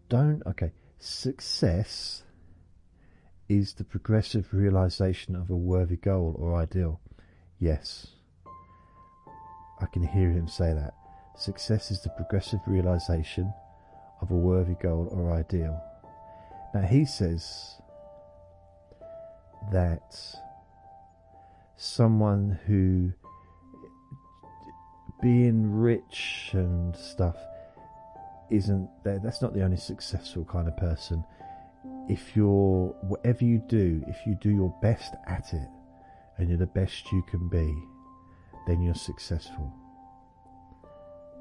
[0.09, 0.71] don't, okay.
[0.99, 2.23] Success
[3.49, 6.99] is the progressive realization of a worthy goal or ideal.
[7.59, 8.07] Yes.
[9.79, 10.93] I can hear him say that.
[11.37, 13.53] Success is the progressive realization
[14.21, 15.81] of a worthy goal or ideal.
[16.73, 17.76] Now he says
[19.71, 20.15] that
[21.75, 23.11] someone who
[25.21, 27.37] being rich and stuff
[28.49, 31.23] isn't there that's not the only successful kind of person.
[32.09, 35.67] If you're whatever you do if you do your best at it
[36.37, 37.73] and you're the best you can be
[38.67, 39.73] then you're successful.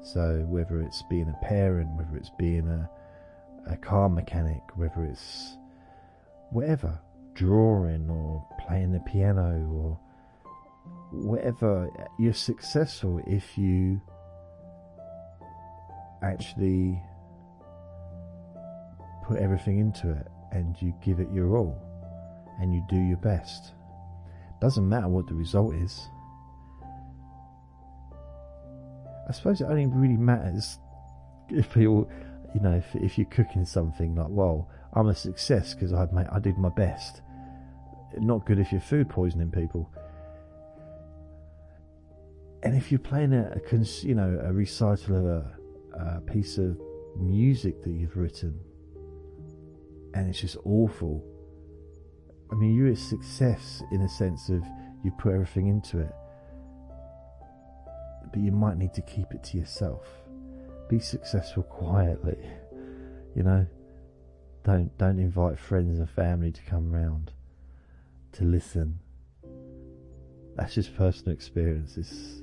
[0.03, 2.89] So whether it's being a parent whether it's being a
[3.71, 5.57] a car mechanic whether it's
[6.51, 6.99] whatever
[7.37, 9.99] drawing or playing the piano or
[11.11, 14.01] whatever, you're successful if you
[16.23, 16.99] actually
[19.25, 21.77] put everything into it and you give it your all
[22.59, 23.73] and you do your best.
[24.59, 26.07] Doesn't matter what the result is.
[29.29, 30.79] I suppose it only really matters
[31.49, 32.09] if people,
[32.55, 36.39] you know, if, if you're cooking something like, well, I'm a success because I I
[36.39, 37.21] did my best
[38.17, 39.91] not good if you're food poisoning people.
[42.63, 46.79] And if you're playing a, a you know a recital of a, a piece of
[47.17, 48.59] music that you've written,
[50.13, 51.23] and it's just awful.
[52.51, 54.63] I mean, you're a success in a sense of
[55.03, 56.13] you put everything into it,
[58.31, 60.07] but you might need to keep it to yourself.
[60.89, 62.37] Be successful quietly,
[63.35, 63.65] you know.
[64.63, 67.31] Don't don't invite friends and family to come round
[68.33, 68.99] to listen.
[70.55, 71.97] That's just personal experience.
[71.97, 72.41] It's,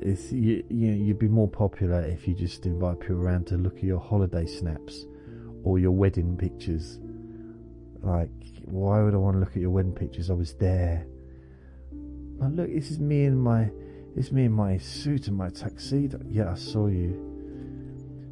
[0.00, 3.56] it's you, you know, you'd be more popular if you just invite people around to
[3.56, 5.06] look at your holiday snaps
[5.64, 6.98] or your wedding pictures
[8.02, 8.30] Like,
[8.64, 10.30] why would I want to look at your wedding pictures?
[10.30, 11.06] I was there.
[12.38, 13.70] Now look, this is me in my,
[14.14, 16.20] is me in my suit and my tuxedo.
[16.28, 17.18] Yeah, I saw you.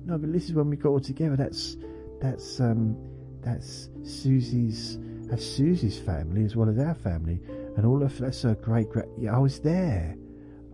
[0.06, 1.36] No, but this is when we got all together.
[1.36, 1.76] That's,
[2.20, 2.96] that's, um,
[3.40, 4.98] that's Susie's,
[5.34, 7.40] that's Susie's family as well as our family,
[7.76, 9.06] and all of that's her great great.
[9.18, 10.16] Yeah, I was there.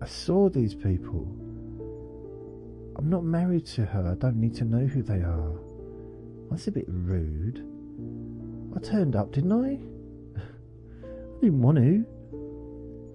[0.03, 1.27] I saw these people.
[2.97, 4.13] I'm not married to her.
[4.13, 5.53] I don't need to know who they are.
[6.51, 7.65] That's a bit rude.
[8.77, 10.41] I turned up, didn't I?
[11.07, 12.05] I didn't want to.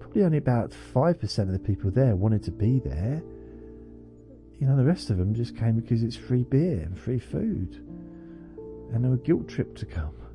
[0.00, 3.22] Probably only about 5% of the people there wanted to be there.
[4.58, 7.86] You know, the rest of them just came because it's free beer and free food.
[8.92, 10.25] And they were guilt tripped to come.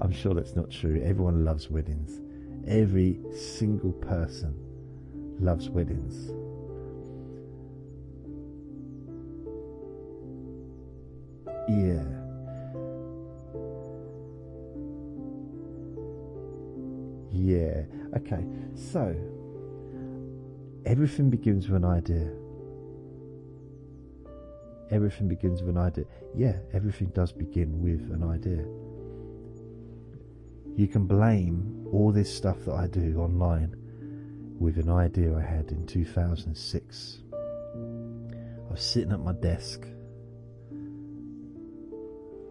[0.00, 1.00] I'm sure that's not true.
[1.04, 2.20] Everyone loves weddings.
[2.66, 4.54] Every single person
[5.40, 6.30] loves weddings.
[11.68, 12.02] Yeah.
[17.32, 17.84] Yeah.
[18.16, 18.44] Okay.
[18.74, 19.14] So,
[20.84, 22.30] everything begins with an idea.
[24.90, 26.04] Everything begins with an idea.
[26.34, 28.64] Yeah, everything does begin with an idea.
[30.80, 33.76] You can blame all this stuff that I do online
[34.58, 37.18] with an idea I had in 2006.
[37.34, 37.36] I
[38.72, 39.86] was sitting at my desk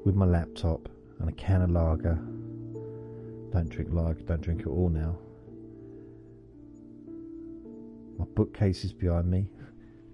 [0.06, 2.20] with my laptop and a can of lager.
[3.52, 5.18] Don't drink lager, don't drink it all now.
[8.20, 9.50] My bookcase is behind me.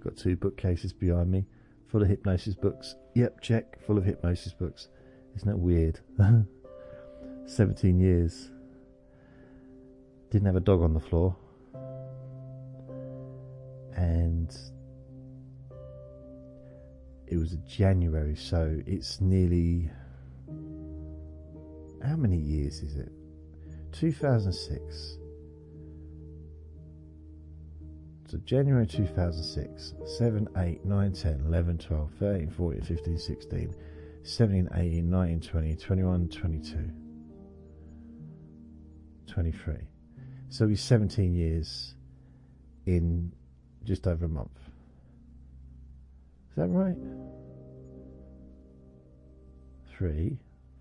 [0.01, 1.47] Got two bookcases behind me,
[1.87, 2.95] full of hypnosis books.
[3.13, 4.87] Yep, check, full of hypnosis books.
[5.35, 5.99] Isn't that weird?
[7.45, 8.49] 17 years.
[10.31, 11.35] Didn't have a dog on the floor.
[13.95, 14.55] And
[17.27, 19.89] it was January, so it's nearly.
[22.03, 23.11] How many years is it?
[23.93, 25.17] 2006.
[28.27, 33.75] So January 2006, 7, 8, 9, 10, 11, 12, 13, 14, 15, 16,
[34.23, 36.91] 17, 18, 19, 20, 21, 22,
[39.35, 39.75] 23.
[40.47, 41.95] So he's 17 years
[42.85, 43.33] in
[43.83, 44.57] just over a month.
[46.51, 46.95] Is that right?
[49.97, 50.37] Three,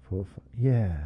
[0.08, 0.44] four, five.
[0.56, 0.96] Yeah.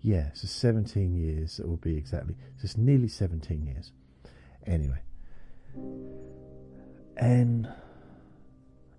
[0.00, 2.36] Yeah, so 17 years it will be exactly.
[2.56, 3.92] So it's nearly 17 years.
[4.66, 5.02] Anyway.
[7.18, 7.68] And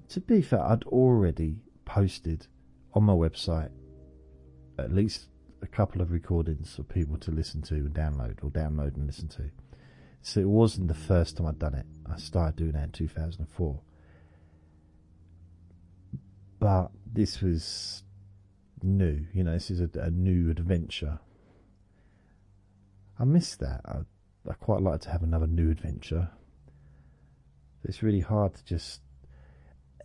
[0.10, 1.56] to be fair, I'd already
[1.86, 2.46] posted
[2.94, 3.72] on my website
[4.78, 5.26] at least
[5.64, 9.30] a couple of recordings for people to listen to and download, or download and listen
[9.30, 9.50] to.
[10.22, 11.86] So it wasn't the first time I'd done it.
[12.10, 13.80] I started doing that in 2004.
[16.60, 18.04] But this was
[18.82, 21.20] new, you know, this is a, a new adventure.
[23.18, 23.82] I miss that.
[23.86, 24.00] I,
[24.50, 26.30] I quite like to have another new adventure.
[27.84, 29.02] It's really hard to just.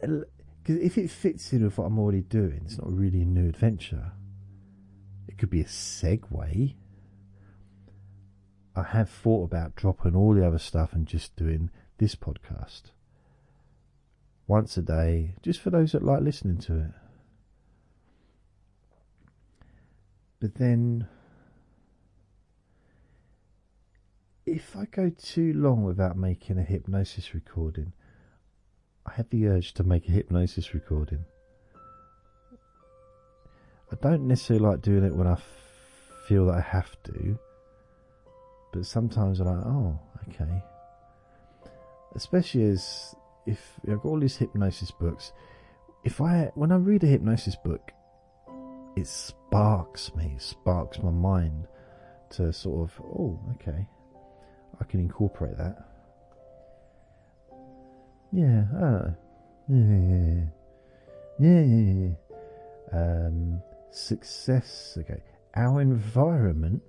[0.02, 0.24] Uh,
[0.62, 3.48] because if it fits in with what I'm already doing, it's not really a new
[3.48, 4.12] adventure.
[5.28, 6.74] It could be a segue.
[8.74, 12.90] I have thought about dropping all the other stuff and just doing this podcast
[14.46, 16.90] once a day, just for those that like listening to it.
[20.40, 21.06] But then,
[24.46, 27.92] if I go too long without making a hypnosis recording,
[29.04, 31.24] I have the urge to make a hypnosis recording.
[33.90, 35.36] I don't necessarily like doing it when I
[36.26, 37.38] feel that I have to
[38.72, 40.62] but sometimes I'm like, oh, okay.
[42.14, 43.14] Especially as
[43.46, 43.60] if
[43.90, 45.32] I've got all these hypnosis books.
[46.04, 47.90] If I, when I read a hypnosis book,
[48.96, 51.66] it sparks me, sparks my mind
[52.30, 53.86] to sort of, oh, okay,
[54.80, 55.76] I can incorporate that.
[58.32, 59.14] Yeah, I
[59.68, 60.44] Yeah,
[61.38, 62.14] yeah, yeah, yeah.
[62.92, 64.96] Um, success.
[65.00, 65.22] Okay,
[65.54, 66.82] our environment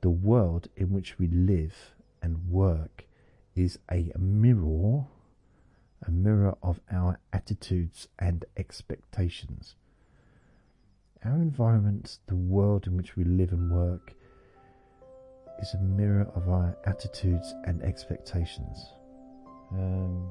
[0.00, 3.04] the world in which we live and work
[3.54, 5.06] is a mirror,
[6.06, 9.74] a mirror of our attitudes and expectations.
[11.24, 14.14] Our environment, the world in which we live and work,
[15.60, 18.92] is a mirror of our attitudes and expectations.
[19.72, 20.28] Um,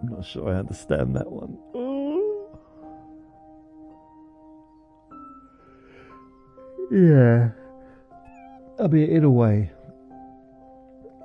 [0.00, 1.58] I'm not sure I understand that one.
[6.90, 7.50] Yeah.
[8.80, 9.70] I mean, in a way,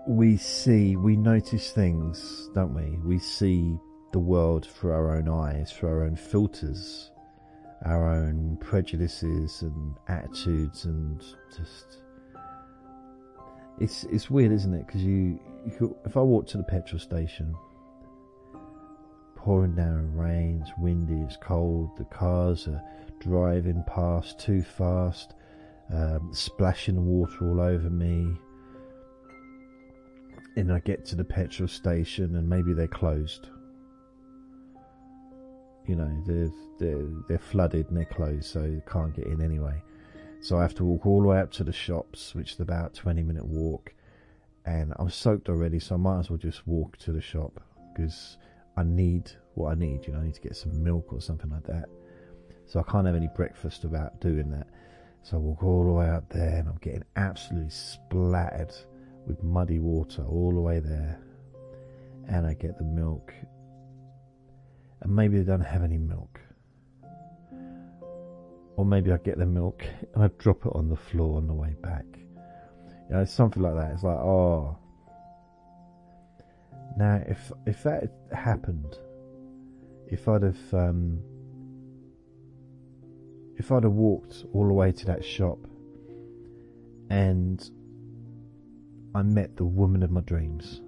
[0.07, 2.97] we see, we notice things, don't we?
[3.07, 3.77] We see
[4.11, 7.11] the world through our own eyes, through our own filters,
[7.85, 11.21] our own prejudices and attitudes, and
[11.55, 11.99] just
[13.79, 14.85] it's it's weird, isn't it?
[14.85, 17.55] Because you, you could, if I walk to the petrol station,
[19.43, 22.81] pouring down rain, it's windy, it's cold, the cars are
[23.19, 25.33] driving past too fast,
[25.93, 28.25] um, splashing water all over me.
[30.55, 33.49] And I get to the petrol station and maybe they're closed.
[35.87, 39.81] You know, they're, they're, they're flooded and they're closed, so you can't get in anyway.
[40.39, 42.93] So I have to walk all the way up to the shops, which is about
[42.93, 43.93] 20 minute walk.
[44.65, 47.59] And I'm soaked already, so I might as well just walk to the shop
[47.93, 48.37] because
[48.75, 50.07] I need what I need.
[50.07, 51.85] You know, I need to get some milk or something like that.
[52.65, 54.67] So I can't have any breakfast without doing that.
[55.21, 58.73] So I walk all the way up there and I'm getting absolutely splattered
[59.25, 61.19] with muddy water all the way there.
[62.27, 63.33] And I get the milk.
[65.01, 66.39] And maybe they don't have any milk.
[68.75, 71.53] Or maybe I get the milk and I drop it on the floor on the
[71.53, 72.05] way back.
[73.09, 73.91] You know, something like that.
[73.91, 74.77] It's like, oh.
[76.97, 78.97] Now, if if that happened,
[80.07, 81.19] if I'd have um,
[83.57, 85.59] if I'd have walked all the way to that shop
[87.09, 87.69] and
[89.15, 90.81] I met the woman of my dreams.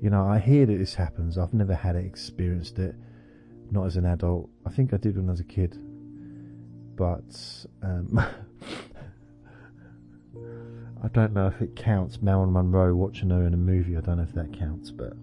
[0.00, 1.38] You know, I hear that this happens.
[1.38, 2.96] I've never had it, experienced it,
[3.70, 4.50] not as an adult.
[4.66, 5.78] I think I did when I was a kid,
[6.96, 8.20] but um,
[11.02, 12.22] I don't know if it counts.
[12.22, 13.96] Marilyn Monroe watching her in a movie.
[13.96, 15.14] I don't know if that counts, but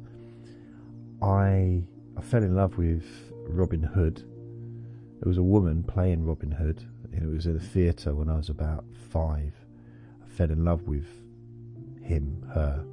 [1.21, 1.83] I
[2.17, 3.05] I fell in love with
[3.47, 4.23] Robin Hood
[5.19, 8.37] there was a woman playing Robin Hood, and it was at a theatre when I
[8.37, 9.53] was about five.
[10.23, 11.07] I fell in love with
[12.01, 12.85] him, her.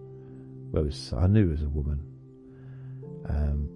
[0.73, 2.01] Well, was, I knew it was a woman.
[3.29, 3.69] Um,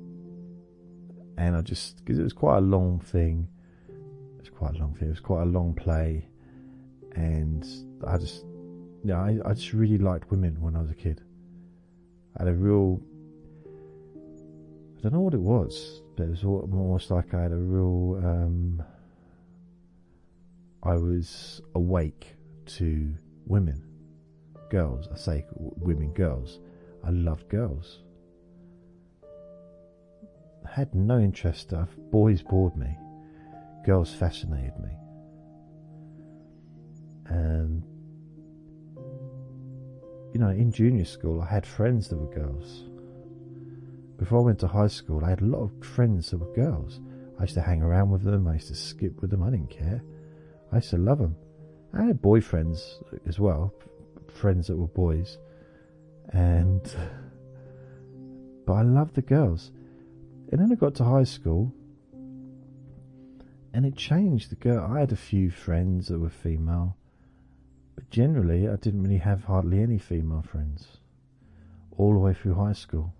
[1.38, 3.46] and I just, because it was quite a long thing,
[3.88, 6.26] it was quite a long thing, it was quite a long play,
[7.14, 7.64] and
[8.04, 8.44] I just,
[9.04, 11.22] yeah, I, I just really liked women when I was a kid.
[12.36, 13.00] I had a real,
[14.98, 18.20] I don't know what it was, but it was almost like I had a real.
[18.22, 18.82] Um,
[20.82, 22.36] I was awake
[22.66, 23.14] to
[23.46, 23.82] women,
[24.70, 25.08] girls.
[25.12, 26.60] I say women, girls.
[27.04, 28.00] I loved girls.
[30.66, 31.72] I had no interest.
[31.72, 32.96] Of boys bored me.
[33.84, 34.90] Girls fascinated me.
[37.26, 37.82] And
[40.32, 42.84] you know, in junior school, I had friends that were girls.
[44.16, 47.00] Before I went to high school, I had a lot of friends that were girls.
[47.38, 48.46] I used to hang around with them.
[48.46, 49.42] I used to skip with them.
[49.42, 50.02] I didn't care.
[50.72, 51.36] I used to love them.
[51.92, 53.74] I had boyfriends as well,
[54.28, 55.38] friends that were boys,
[56.32, 56.82] and
[58.66, 59.72] but I loved the girls.
[60.52, 61.72] And then I got to high school,
[63.72, 64.50] and it changed.
[64.50, 66.96] The girl, I had a few friends that were female,
[68.10, 70.98] generally I didn't really have hardly any female friends
[71.96, 73.12] all the way through high school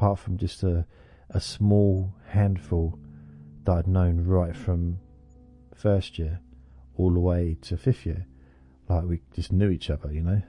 [0.00, 0.86] apart from just a,
[1.28, 2.98] a small handful
[3.64, 4.98] that I'd known right from
[5.74, 6.40] first year
[6.96, 8.26] all the way to fifth year.
[8.88, 10.42] Like we just knew each other, you know.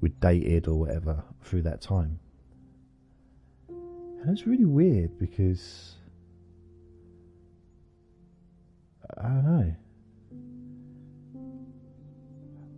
[0.00, 2.18] We dated or whatever through that time.
[3.68, 5.94] And it's really weird because
[9.16, 9.74] I don't know.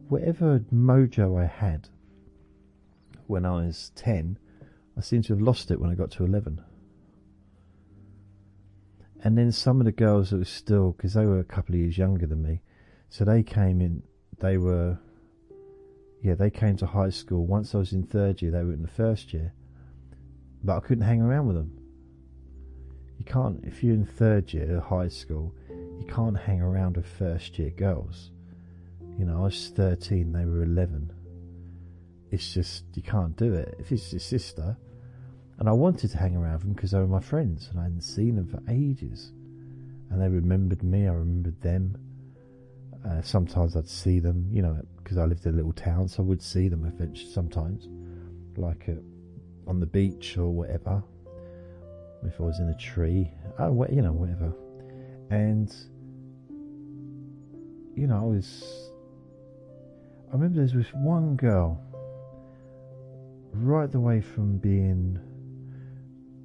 [0.09, 1.89] Whatever mojo I had
[3.27, 4.39] when I was 10
[4.99, 6.61] I seem to have lost it when I got to 11.
[9.23, 11.81] And then some of the girls that were still, because they were a couple of
[11.81, 12.63] years younger than me,
[13.09, 14.03] so they came in,
[14.41, 14.99] they were,
[16.21, 17.47] yeah, they came to high school.
[17.47, 19.53] Once I was in third year, they were in the first year.
[20.65, 21.79] But I couldn't hang around with them.
[23.19, 27.07] You can't, if you're in third year of high school, you can't hang around with
[27.07, 28.33] first year girls.
[29.19, 31.13] You know, I was 13, they were 11.
[32.31, 33.75] It's just, you can't do it.
[33.81, 34.77] If it's your sister,
[35.59, 38.03] and I wanted to hang around them because they were my friends and I hadn't
[38.03, 39.33] seen them for ages.
[40.11, 41.97] And they remembered me, I remembered them.
[43.05, 46.23] Uh, sometimes I'd see them, you know, because I lived in a little town, so
[46.23, 47.89] I would see them eventually sometimes,
[48.57, 48.93] like uh,
[49.69, 51.03] on the beach or whatever.
[52.25, 54.53] If I was in a tree, oh, you know, whatever.
[55.31, 55.75] And,
[57.97, 58.88] you know, I was.
[60.29, 61.81] I remember there was this one girl
[63.53, 65.19] right the way from being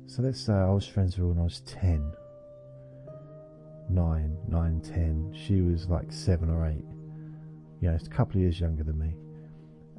[0.06, 2.14] so let's say I was friends with her when I was 10,
[3.90, 5.36] 9, 9, 10.
[5.36, 6.76] She was like 7 or 8.
[7.82, 9.16] You know, it's a couple of years younger than me.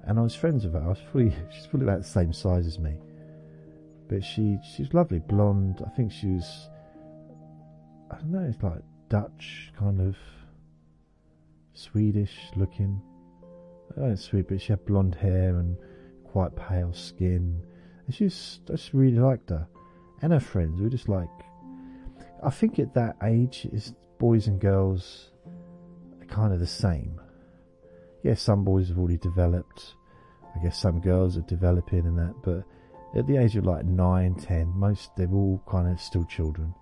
[0.04, 0.82] And I was friends with her.
[0.82, 2.94] I was fully, she's probably about the same size as me.
[4.08, 5.82] but she she's lovely, blonde.
[5.84, 6.68] I think she was.
[8.10, 8.46] I don't know.
[8.48, 10.16] It's like Dutch kind of
[11.72, 13.00] Swedish looking.
[13.96, 15.76] Oh, sweet, but she had blonde hair and
[16.24, 17.62] quite pale skin.
[18.06, 19.66] And she was, I just really liked her.
[20.22, 21.28] And her friends were just like,
[22.42, 25.30] I think at that age, is boys and girls
[26.20, 27.20] are kind of the same.
[28.22, 29.94] Yes, some boys have already developed.
[30.54, 32.64] I guess some girls are developing and that, but
[33.18, 36.74] at the age of like 9, 10, most, they're all kind of still children.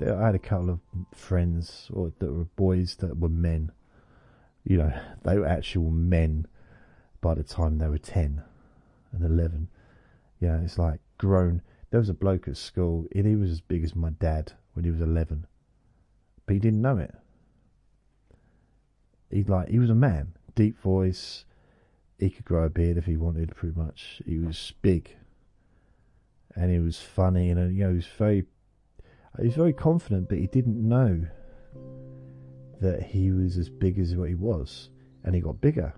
[0.00, 0.80] I had a couple of
[1.12, 3.72] friends or that were boys that were men.
[4.68, 4.92] You know,
[5.24, 6.46] they were actual men
[7.22, 8.42] by the time they were 10
[9.12, 9.68] and 11.
[10.40, 11.62] You know, it's like grown.
[11.90, 14.84] There was a bloke at school, and he was as big as my dad when
[14.84, 15.46] he was 11.
[16.44, 17.14] But he didn't know it.
[19.30, 21.46] He like he was a man, deep voice.
[22.18, 24.20] He could grow a beard if he wanted, pretty much.
[24.26, 25.16] He was big,
[26.54, 28.44] and he was funny, and you know he was very
[29.38, 31.26] he was very confident, but he didn't know
[32.80, 34.90] that he was as big as what he was,
[35.24, 35.94] and he got bigger.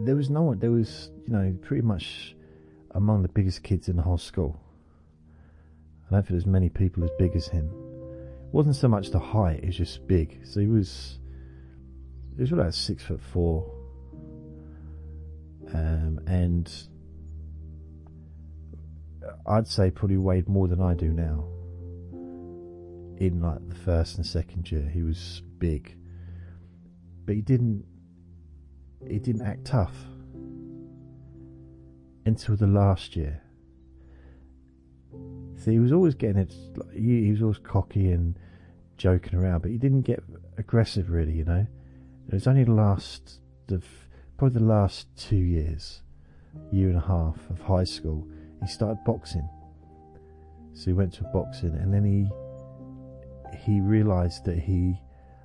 [0.00, 0.58] There was no one.
[0.58, 2.36] There was, you know, pretty much
[2.92, 4.60] among the biggest kids in the whole school.
[6.06, 7.66] I don't think there's many people as big as him.
[7.66, 10.40] It wasn't so much the height; it was just big.
[10.44, 11.18] So he was,
[12.36, 13.70] he was about six foot four,
[15.74, 16.70] um, and
[19.46, 21.46] I'd say probably weighed more than I do now.
[23.18, 25.96] In like the first and second year, he was big,
[27.24, 27.84] but he didn't.
[29.06, 29.94] He didn't act tough
[32.26, 33.42] until the last year.
[35.56, 36.54] See, he was always getting it.
[36.94, 38.38] He, was always cocky and
[38.96, 40.22] joking around, but he didn't get
[40.56, 41.32] aggressive really.
[41.32, 41.66] You know,
[42.28, 43.82] it was only the last, the
[44.36, 46.02] probably the last two years,
[46.70, 48.28] year and a half of high school
[48.62, 49.48] he started boxing.
[50.72, 52.28] So he went to boxing, and then he
[53.54, 55.00] he realised that he,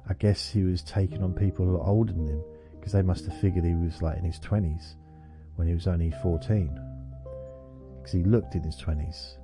[0.09, 2.43] I guess he was taking on people a lot older than him
[2.75, 4.95] because they must have figured he was like in his twenties
[5.55, 6.79] when he was only fourteen.
[7.97, 9.37] Because he looked in his twenties,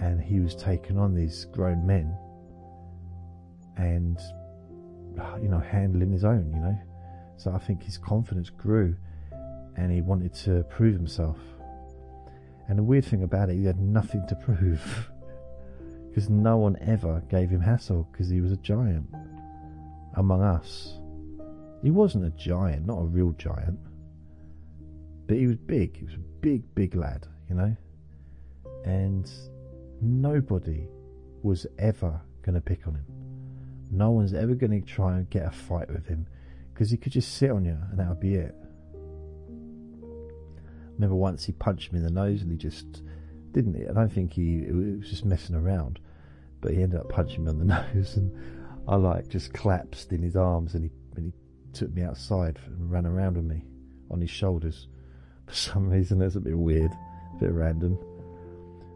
[0.00, 2.16] and he was taking on these grown men,
[3.76, 4.18] and
[5.42, 6.78] you know handling his own, you know.
[7.36, 8.96] So I think his confidence grew
[9.76, 11.38] and he wanted to prove himself.
[12.68, 15.10] And the weird thing about it, he had nothing to prove
[16.12, 19.08] because no one ever gave him hassle because he was a giant
[20.16, 20.98] among us.
[21.82, 23.78] He wasn't a giant, not a real giant,
[25.26, 25.96] but he was big.
[25.96, 27.76] He was a big, big lad, you know,
[28.84, 29.30] and
[30.00, 30.86] nobody
[31.42, 33.06] was ever going to pick on him.
[33.90, 36.26] No one's ever going to try and get a fight with him
[36.72, 38.54] because he could just sit on you and that would be it
[41.02, 43.02] remember once he punched me in the nose and he just
[43.52, 43.88] didn't.
[43.88, 45.98] I don't think he it was just messing around,
[46.62, 48.32] but he ended up punching me on the nose and
[48.88, 51.32] I like just collapsed in his arms and he and he
[51.72, 53.64] took me outside and ran around with me
[54.10, 54.88] on his shoulders.
[55.46, 57.98] For some reason, that's a bit weird, a bit random.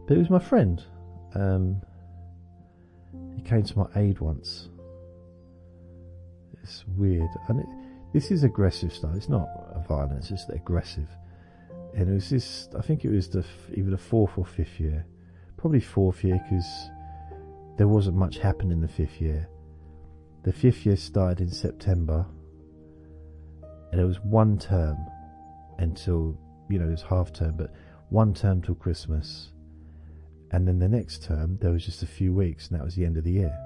[0.07, 0.83] But it was my friend.
[1.35, 1.81] Um,
[3.35, 4.69] he came to my aid once.
[6.63, 7.67] It's weird, and it,
[8.13, 9.11] this is aggressive stuff.
[9.15, 9.47] It's not
[9.87, 11.07] violence; it's aggressive
[11.97, 12.69] and it was this.
[12.77, 13.43] I think it was the
[13.75, 15.05] either the fourth or fifth year,
[15.57, 16.89] probably fourth year because
[17.77, 19.47] there wasn't much happened in the fifth year.
[20.43, 22.25] The fifth year started in September,
[23.91, 24.97] and it was one term
[25.77, 26.37] until
[26.69, 27.73] you know it was half term, but
[28.09, 29.51] one term till Christmas,
[30.51, 33.05] and then the next term there was just a few weeks, and that was the
[33.05, 33.57] end of the year.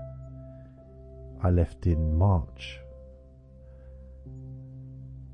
[1.43, 2.79] I left in March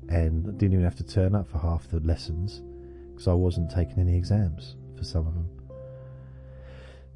[0.08, 2.62] and didn't even have to turn up for half the lessons
[3.10, 5.50] because I wasn't taking any exams for some of them.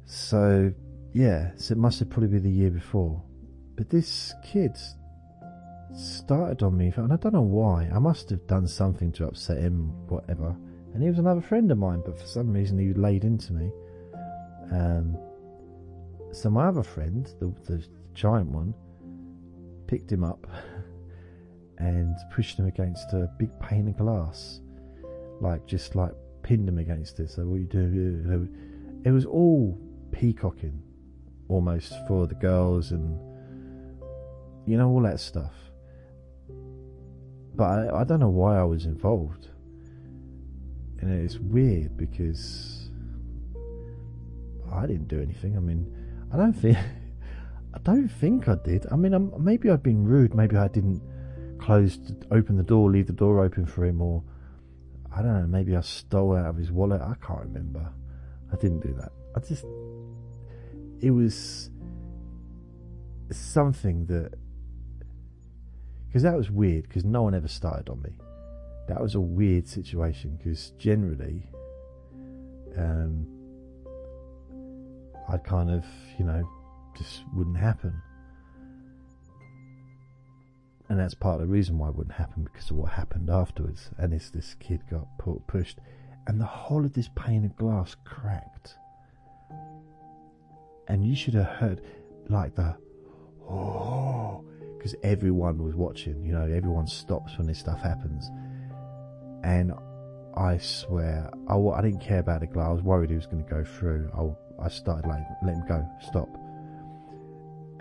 [0.05, 0.73] So,
[1.13, 3.21] yeah, so it must have probably been the year before.
[3.75, 4.77] But this kid
[5.95, 7.89] started on me, and I don't know why.
[7.93, 10.55] I must have done something to upset him, whatever.
[10.93, 13.71] And he was another friend of mine, but for some reason he laid into me.
[14.71, 15.17] Um,
[16.31, 17.83] so my other friend, the, the
[18.13, 18.73] giant one,
[19.87, 20.47] picked him up
[21.77, 24.59] and pushed him against a big pane of glass
[25.43, 27.29] like just like pinned him against it.
[27.29, 28.49] So what you do?
[29.05, 29.77] It was all
[30.13, 30.81] peacocking,
[31.49, 33.19] almost for the girls and
[34.65, 35.53] you know all that stuff.
[37.55, 39.49] But I, I don't know why I was involved,
[40.99, 42.89] and it's weird because
[44.71, 45.55] I didn't do anything.
[45.55, 45.93] I mean,
[46.33, 46.77] I don't think.
[47.75, 48.85] I don't think I did.
[48.91, 50.35] I mean, I'm, maybe I'd been rude.
[50.35, 51.01] Maybe I didn't
[51.57, 51.97] close,
[52.29, 54.23] open the door, leave the door open for him, or
[55.15, 57.01] I don't know, maybe I stole out of his wallet.
[57.01, 57.91] I can't remember.
[58.51, 59.11] I didn't do that.
[59.35, 59.65] I just,
[61.03, 61.69] it was
[63.29, 64.31] something that,
[66.07, 68.11] because that was weird, because no one ever started on me.
[68.87, 71.49] That was a weird situation, because generally,
[72.77, 73.27] um,
[75.27, 75.83] I'd kind of,
[76.17, 76.49] you know,
[76.97, 78.01] just wouldn't happen.
[80.87, 83.89] And that's part of the reason why it wouldn't happen because of what happened afterwards.
[83.97, 85.05] And it's this kid got
[85.47, 85.79] pushed,
[86.27, 88.77] and the whole of this pane of glass cracked.
[90.87, 91.81] And you should have heard,
[92.29, 92.75] like the,
[93.49, 94.43] oh,
[94.77, 96.23] because everyone was watching.
[96.23, 98.29] You know, everyone stops when this stuff happens.
[99.43, 99.73] And
[100.35, 102.67] I swear, I, I didn't care about the glass.
[102.67, 104.09] I was worried he was going to go through.
[104.17, 106.29] I, I started like, let him go, stop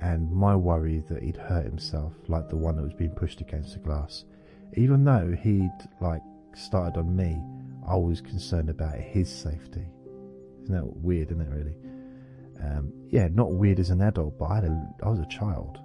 [0.03, 3.75] and my worry that he'd hurt himself like the one that was being pushed against
[3.75, 4.25] the glass.
[4.75, 6.23] Even though he'd like
[6.55, 7.41] started on me,
[7.87, 9.87] I was concerned about his safety.
[10.65, 11.77] Isn't that weird, isn't it really?
[12.63, 15.79] Um, yeah, not weird as an adult, but I, had a, I was a child.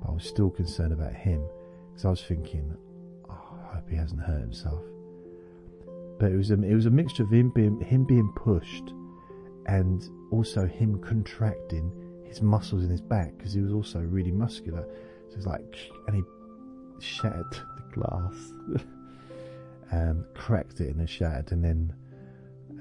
[0.00, 1.42] But I was still concerned about him
[1.90, 2.76] because I was thinking,
[3.28, 4.82] oh, I hope he hasn't hurt himself.
[6.18, 8.92] But it was a, it was a mixture of him being him being pushed
[9.66, 11.92] and also him contracting
[12.24, 14.84] his muscles in his back because he was also really muscular.
[15.28, 15.76] So it's like,
[16.06, 16.22] and he
[17.00, 18.84] shattered the glass,
[19.92, 21.52] um, cracked it and it shattered.
[21.52, 21.94] And then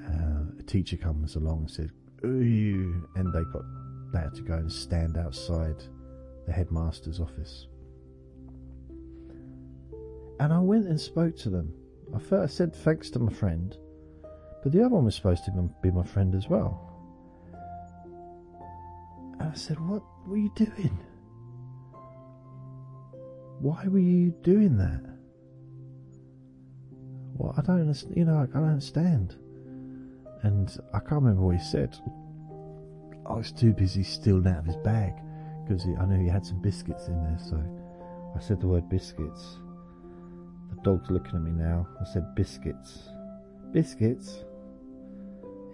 [0.07, 1.91] uh, a teacher comes along and said,
[2.23, 3.63] And they got
[4.13, 5.83] they had to go and stand outside
[6.45, 7.67] the headmaster's office.
[10.39, 11.73] And I went and spoke to them.
[12.15, 13.75] I first said thanks to my friend,
[14.63, 16.83] but the other one was supposed to be my friend as well.
[19.39, 20.97] And I said, What were you doing?
[23.59, 25.03] Why were you doing that?
[27.33, 28.03] Well, I don't.
[28.15, 29.35] You know, I don't understand.
[30.43, 31.97] And I can't remember what he said.
[33.25, 35.13] I was too busy stealing out of his bag
[35.63, 37.37] because I knew he had some biscuits in there.
[37.39, 37.61] So
[38.35, 39.57] I said the word biscuits.
[40.69, 41.87] The dog's looking at me now.
[41.99, 43.09] I said biscuits.
[43.71, 44.45] Biscuits?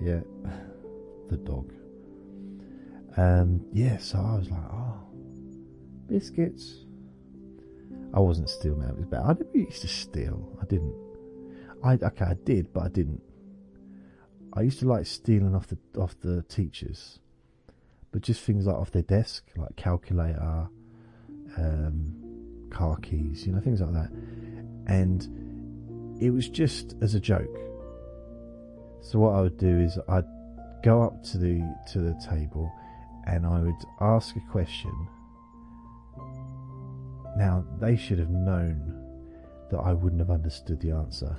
[0.02, 0.22] Yeah,
[1.30, 1.72] the dog.
[3.16, 4.98] Um, yeah, so I was like, oh,
[6.08, 6.86] biscuits.
[8.14, 9.22] I wasn't stealing out of his bag.
[9.24, 10.58] I never used to steal.
[10.62, 10.96] I didn't.
[11.84, 13.22] I okay, I did, but I didn't.
[14.56, 17.20] I used to like stealing off the off the teachers,
[18.12, 20.68] but just things like off their desk, like calculator,
[21.58, 24.12] um, car keys, you know, things like that.
[24.86, 27.58] And it was just as a joke.
[29.02, 30.26] So what I would do is I'd
[30.84, 32.72] go up to the to the table
[33.26, 35.08] and I would ask a question.
[37.36, 39.00] Now, they should have known
[39.72, 41.36] that I wouldn't have understood the answer,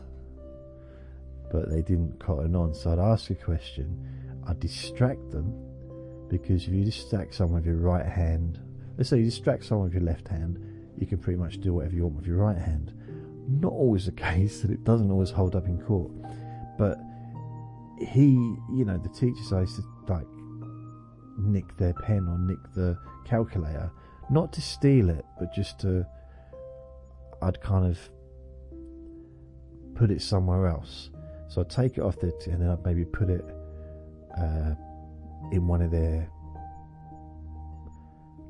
[1.54, 2.74] but they didn't cotton on.
[2.74, 3.96] So I'd ask a question,
[4.48, 5.54] I'd distract them
[6.28, 8.58] because if you distract someone with your right hand,
[8.98, 10.58] let's say you distract someone with your left hand,
[10.98, 12.92] you can pretty much do whatever you want with your right hand.
[13.48, 16.10] Not always the case, and it doesn't always hold up in court,
[16.76, 16.98] but
[18.00, 18.30] he,
[18.74, 20.26] you know, the teachers I used to like
[21.38, 23.92] nick their pen or nick the calculator.
[24.28, 26.04] Not to steal it, but just to.
[27.42, 27.98] I'd kind of
[29.94, 31.10] put it somewhere else.
[31.48, 33.44] So I'd take it off there and then I'd maybe put it
[34.36, 34.74] uh,
[35.52, 36.28] in one of their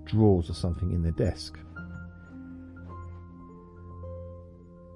[0.04, 1.58] drawers or something in their desk.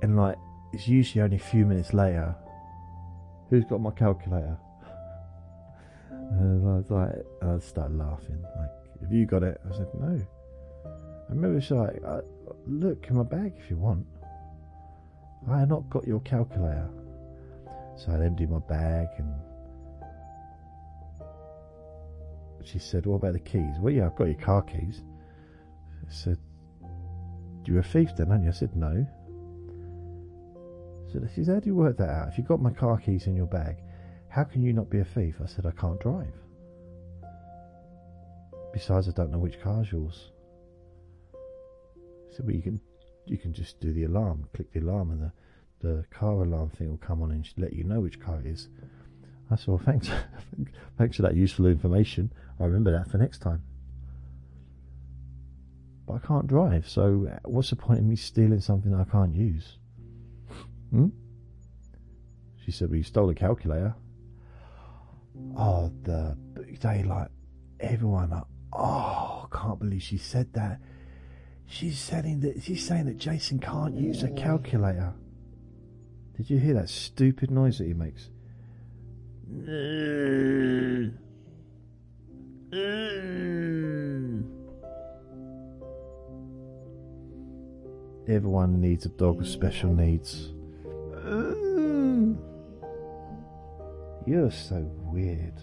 [0.02, 0.38] And like,
[0.72, 2.34] it's usually only a few minutes later.
[3.50, 4.58] Who's got my calculator?
[6.10, 8.44] And I was like, I started laughing.
[8.58, 9.58] Like, have you got it?
[9.66, 10.20] I said, no.
[10.84, 12.20] I remember she like, uh,
[12.66, 14.06] look in my bag if you want.
[15.50, 16.90] I had not got your calculator.
[17.98, 19.34] So I'd emptied my bag and
[22.64, 23.76] she said, What about the keys?
[23.80, 25.02] Well, yeah, I've got your car keys.
[26.08, 26.38] I said,
[27.64, 28.50] You're a thief then, aren't you?
[28.50, 29.04] I said, No.
[31.12, 32.28] So she said, How do you work that out?
[32.28, 33.78] If you've got my car keys in your bag,
[34.28, 35.36] how can you not be a thief?
[35.42, 36.34] I said, I can't drive.
[38.72, 40.30] Besides, I don't know which car's yours.
[42.28, 42.80] He said, Well, you can,
[43.26, 45.32] you can just do the alarm, click the alarm, and the,
[45.80, 48.68] the car alarm thing will come on and let you know which car it is.
[49.50, 50.10] I said, Well, thanks,
[50.98, 52.32] thanks for that useful information.
[52.60, 53.62] I remember that for next time.
[56.06, 59.76] But I can't drive, so what's the point in me stealing something I can't use?
[60.90, 61.08] Hmm?
[62.64, 63.94] She said, Well, you stole a calculator
[65.56, 66.36] oh, the
[67.06, 67.28] like
[67.80, 70.80] everyone like, oh, can't believe she said that.
[71.66, 75.12] She's saying that she's saying that Jason can't use a calculator.
[76.38, 78.30] Did you hear that stupid noise that he makes?
[88.28, 90.52] Everyone needs a dog with special needs.
[94.24, 95.54] You're so weird.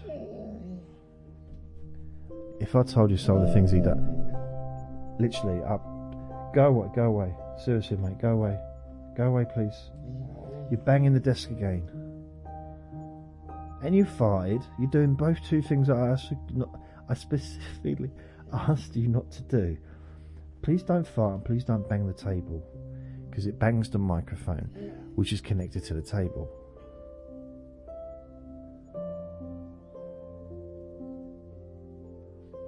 [2.60, 3.96] If I told you some of the things he does,
[5.18, 5.82] literally, up,
[6.52, 7.34] go away, go away.
[7.64, 8.58] Seriously, mate, go away,
[9.16, 9.90] go away, please.
[10.70, 11.88] You're banging the desk again,
[13.82, 14.62] and you fired.
[14.78, 16.80] You're doing both two things I asked not.
[17.08, 18.10] I specifically
[18.52, 19.76] asked you not to do.
[20.62, 22.66] Please don't fart and please don't bang the table
[23.30, 24.68] because it bangs the microphone,
[25.14, 26.50] which is connected to the table.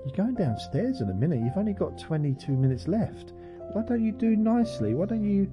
[0.06, 1.40] You're going downstairs in a minute.
[1.40, 3.32] You've only got 22 minutes left.
[3.72, 4.94] Why don't you do nicely?
[4.94, 5.50] Why don't you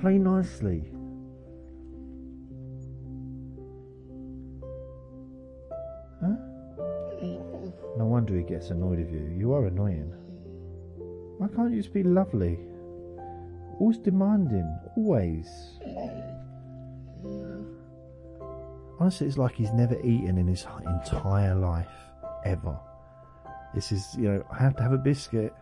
[0.00, 0.90] play nicely?
[8.28, 9.34] Wonder he gets annoyed with you.
[9.38, 10.12] You are annoying.
[11.38, 12.58] Why can't you just be lovely?
[13.80, 14.78] Always demanding.
[14.96, 15.48] Always.
[19.00, 21.88] Honestly, it's like he's never eaten in his entire life.
[22.44, 22.78] Ever.
[23.74, 25.54] This is, you know, I have to have a biscuit.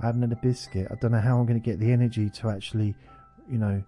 [0.00, 0.88] I haven't had a biscuit.
[0.90, 2.94] I don't know how I'm going to get the energy to actually,
[3.50, 3.82] you know,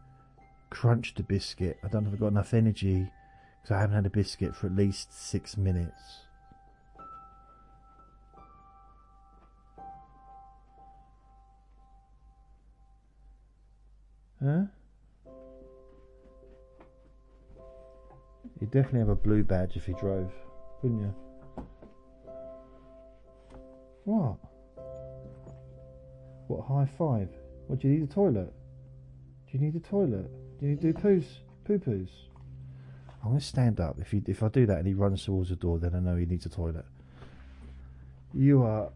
[0.71, 1.79] crunch the biscuit.
[1.83, 3.11] I don't know if I've got enough energy
[3.63, 6.24] because I haven't had a biscuit for at least six minutes.
[14.45, 14.65] Huh?
[18.61, 20.31] You'd definitely have a blue badge if he drove,
[20.83, 21.15] wouldn't you?
[24.05, 24.37] What?
[26.49, 27.31] What, high five?
[27.69, 28.53] What, do you need a toilet?
[29.51, 30.31] Do you need a toilet?
[30.61, 31.25] Do you need to do poos?
[31.65, 32.11] Poo poos?
[33.25, 33.97] I'm to stand up.
[33.99, 36.17] If, you, if I do that and he runs towards the door, then I know
[36.17, 36.85] he needs a toilet.
[38.35, 38.91] You are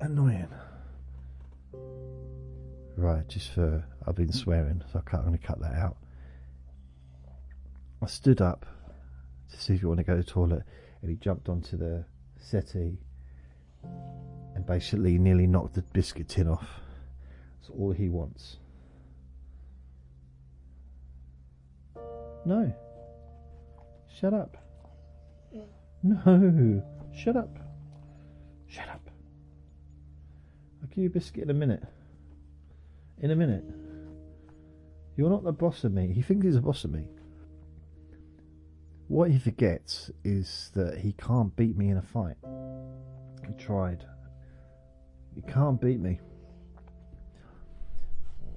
[0.00, 0.48] annoying.
[2.96, 3.84] Right, just for.
[4.06, 5.96] I've been swearing, so I am going to cut that out.
[8.02, 8.66] I stood up
[9.50, 10.62] to see if you want to go to the toilet,
[11.00, 12.04] and he jumped onto the
[12.38, 12.98] settee
[14.54, 16.68] and basically nearly knocked the biscuit tin off.
[17.60, 18.58] That's all he wants.
[22.44, 22.72] No.
[24.20, 24.56] Shut up.
[26.02, 26.82] No.
[27.16, 27.58] Shut up.
[28.68, 29.10] Shut up.
[30.82, 31.82] I'll give you a biscuit in a minute.
[33.24, 33.64] In a minute.
[35.16, 36.12] You're not the boss of me.
[36.12, 37.06] He thinks he's the boss of me.
[39.08, 42.36] What he forgets is that he can't beat me in a fight.
[43.46, 44.04] He tried.
[45.34, 46.20] He can't beat me.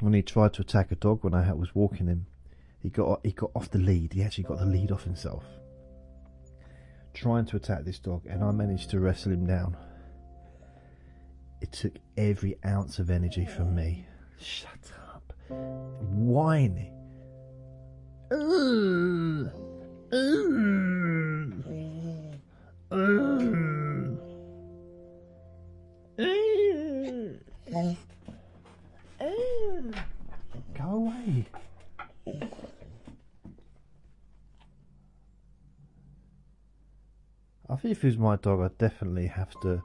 [0.02, 2.26] When he tried to attack a dog when I was walking him,
[2.80, 4.12] he got he got off the lead.
[4.12, 5.46] He actually got the lead off himself.
[7.14, 9.78] Trying to attack this dog, and I managed to wrestle him down.
[11.62, 14.06] It took every ounce of energy from me.
[14.40, 15.34] Shut up.
[15.50, 16.92] Whiny.
[18.30, 19.50] Go
[30.84, 31.46] away.
[37.70, 39.84] I think if he was my dog, I'd definitely have to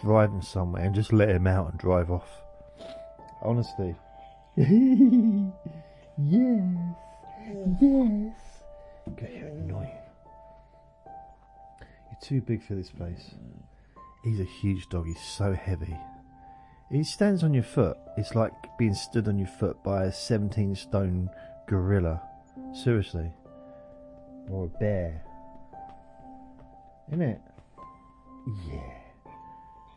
[0.00, 2.28] drive him somewhere and just let him out and drive off.
[3.42, 3.94] Honestly.
[4.56, 4.68] yes.
[7.80, 8.36] Yes.
[9.12, 9.96] Okay, you're annoying.
[11.06, 13.34] You're too big for this place.
[14.24, 15.06] He's a huge dog.
[15.06, 15.96] He's so heavy.
[16.90, 17.96] He stands on your foot.
[18.16, 21.30] It's like being stood on your foot by a 17 stone
[21.68, 22.20] gorilla.
[22.74, 23.30] Seriously.
[24.50, 25.22] Or a bear.
[27.08, 27.40] Isn't it?
[28.68, 28.94] Yeah.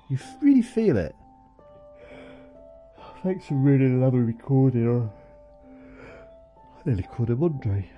[0.10, 1.16] You really feel it.
[3.24, 5.10] Thanks for ruining another recording.
[5.66, 7.90] I nearly called him Andre.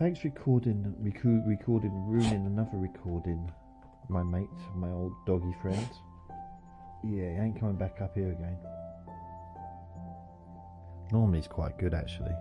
[0.00, 3.52] Thanks for recording, recording, ruining another recording
[4.08, 5.88] my mate, my old doggy friend.
[7.04, 8.58] Yeah, he ain't coming back up here again.
[11.12, 12.34] Normally he's quite good actually.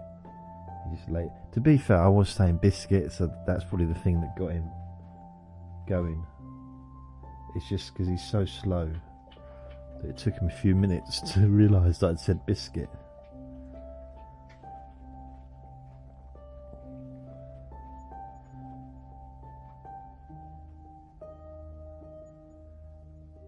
[0.89, 1.29] He's late.
[1.51, 4.71] To be fair, I was saying biscuits, so that's probably the thing that got him
[5.87, 6.25] going.
[7.55, 8.91] It's just because he's so slow
[10.03, 12.89] that it took him a few minutes to realise that I'd said biscuit.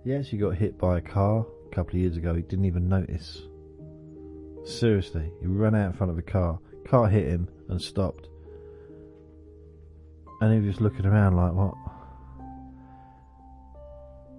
[0.04, 2.34] Yes, he got hit by a car a couple of years ago.
[2.34, 3.42] He didn't even notice.
[4.64, 8.28] Seriously, he ran out in front of a car, Car hit him and stopped.
[10.40, 11.74] And he was just looking around like, what?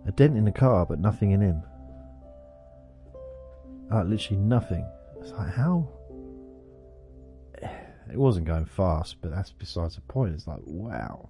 [0.07, 1.63] A dent in the car, but nothing in him.
[3.91, 4.87] Like, literally nothing.
[5.21, 5.89] It's like, how?
[8.13, 10.35] It wasn't going fast, but that's besides the point.
[10.35, 11.29] It's like, wow.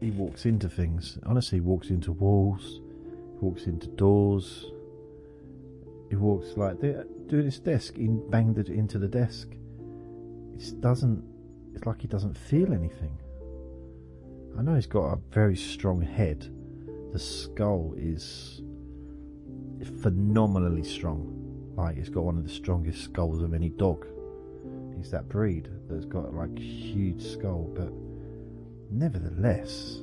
[0.00, 1.18] He walks into things.
[1.26, 2.80] Honestly, he walks into walls.
[3.32, 4.64] He walks into doors.
[6.08, 7.96] He walks like doing his desk.
[7.96, 9.48] He banged it into the desk.
[10.58, 11.22] It doesn't.
[11.74, 13.16] It's like he doesn't feel anything.
[14.58, 16.50] I know he's got a very strong head.
[17.12, 18.62] The skull is
[19.88, 21.72] phenomenally strong.
[21.76, 24.06] Like it's got one of the strongest skulls of any dog.
[24.96, 27.90] He's that breed that's got like huge skull, but
[28.90, 30.02] nevertheless,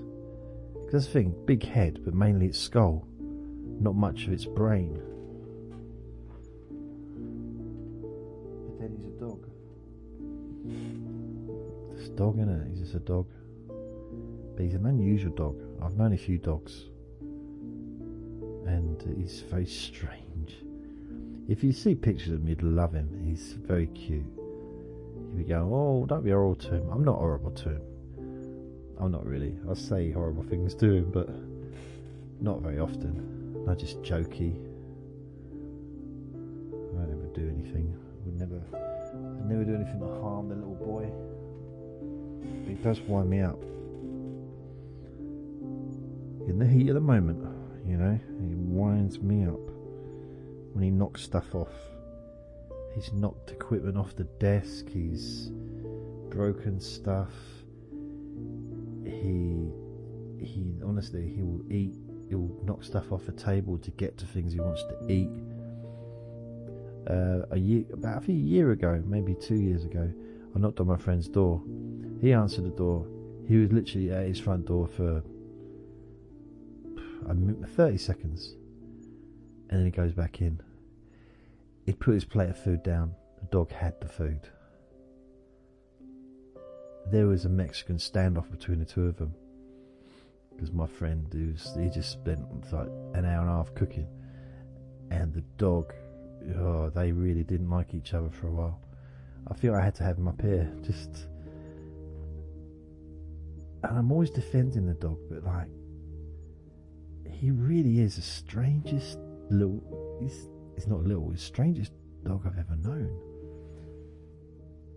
[0.85, 3.07] because the thing, big head, but mainly its skull,
[3.79, 4.99] not much of its brain.
[8.65, 9.45] But then he's a dog.
[11.95, 13.27] This dog, in it, he's just a dog.
[14.55, 15.61] But he's an unusual dog.
[15.83, 16.85] I've known a few dogs,
[18.67, 20.57] and he's very strange.
[21.47, 23.09] If you see pictures of him, you'd love him.
[23.25, 24.25] He's very cute.
[24.35, 27.81] You'd be going, "Oh, don't be horrible to him." I'm not horrible to him.
[28.99, 29.57] I'm not really.
[29.69, 31.29] I say horrible things to him, but
[32.41, 33.65] not very often.
[33.67, 34.53] I just jokey.
[36.99, 37.95] I never do anything.
[38.25, 38.61] Would never.
[38.73, 41.09] I'd never do anything to harm the little boy.
[42.63, 43.61] But he does wind me up
[46.47, 47.43] in the heat of the moment,
[47.87, 49.59] you know, he winds me up
[50.73, 51.73] when he knocks stuff off.
[52.93, 55.51] He's knocked equipment off the desk, he's
[56.29, 57.31] broken stuff.
[59.05, 59.71] He
[60.39, 61.95] he honestly he will eat
[62.29, 65.29] he'll knock stuff off a table to get to things he wants to eat.
[67.09, 70.11] Uh, a year about a year ago, maybe two years ago,
[70.55, 71.61] I knocked on my friend's door.
[72.19, 73.07] He answered the door.
[73.47, 75.23] He was literally at his front door for
[77.27, 78.55] 30 seconds,
[79.69, 80.61] and then he goes back in.
[81.85, 83.13] He put his plate of food down.
[83.39, 84.49] The dog had the food.
[87.11, 89.33] There was a Mexican standoff between the two of them
[90.57, 92.41] because my friend who's he just spent
[92.73, 94.07] like an hour and a half cooking,
[95.11, 95.93] and the dog,
[96.57, 98.79] oh, they really didn't like each other for a while.
[99.49, 101.27] I feel I had to have him up here, just,
[103.83, 105.67] and I'm always defending the dog, but like
[107.31, 109.17] he really is the strangest
[109.49, 110.17] little.
[110.21, 111.29] He's, he's not little.
[111.29, 111.91] He's the strangest
[112.23, 113.19] dog I've ever known.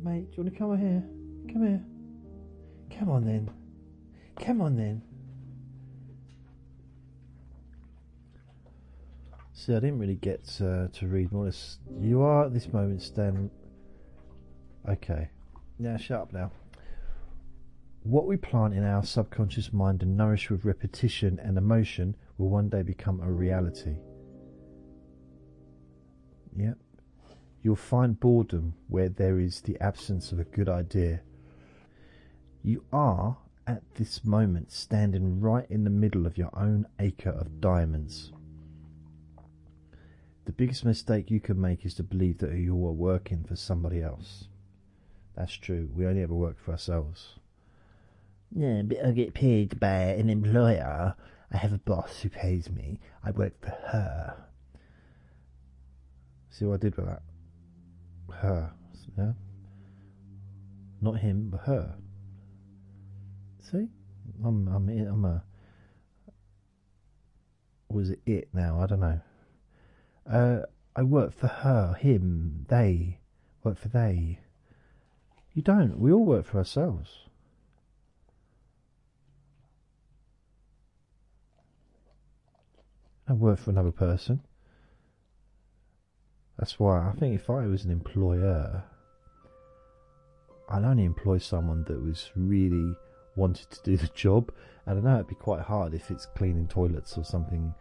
[0.02, 1.04] Mate, do you want to come over here?
[1.52, 1.84] Come here.
[2.98, 3.50] Come on then.
[4.38, 5.02] Come on then.
[9.52, 11.44] See, I didn't really get uh, to read more.
[11.44, 11.78] This.
[12.00, 13.50] You are at this moment Stan.
[14.88, 15.28] Okay.
[15.78, 16.50] Now shut up now.
[18.02, 22.70] What we plant in our subconscious mind and nourish with repetition and emotion will one
[22.70, 23.96] day become a reality.
[26.56, 26.78] Yep.
[27.62, 31.20] You'll find boredom where there is the absence of a good idea.
[32.62, 33.36] You are,
[33.66, 38.32] at this moment, standing right in the middle of your own acre of diamonds.
[40.46, 44.02] The biggest mistake you can make is to believe that you are working for somebody
[44.02, 44.48] else.
[45.36, 45.90] That's true.
[45.94, 47.39] We only ever work for ourselves.
[48.54, 51.14] Yeah, but I get paid by an employer.
[51.52, 52.98] I have a boss who pays me.
[53.24, 54.36] I work for her.
[56.50, 57.22] See what I did with that?
[58.32, 58.72] Her.
[59.16, 59.32] Yeah?
[61.00, 61.94] Not him, but her.
[63.70, 63.88] See?
[64.44, 65.44] I'm, I'm, I'm a.
[67.88, 68.80] Was it it now?
[68.80, 69.20] I don't know.
[70.30, 70.60] Uh,
[70.94, 73.18] I work for her, him, they.
[73.62, 74.38] Work for they.
[75.54, 75.98] You don't.
[75.98, 77.26] We all work for ourselves.
[83.30, 84.40] And work for another person.
[86.58, 88.82] That's why I think if I was an employer,
[90.68, 92.92] I'd only employ someone that was really
[93.36, 94.52] wanted to do the job.
[94.84, 97.72] And I know it'd be quite hard if it's cleaning toilets or something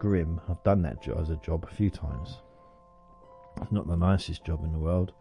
[0.00, 0.40] grim.
[0.48, 2.38] I've done that as a job a few times.
[3.62, 5.12] It's not the nicest job in the world.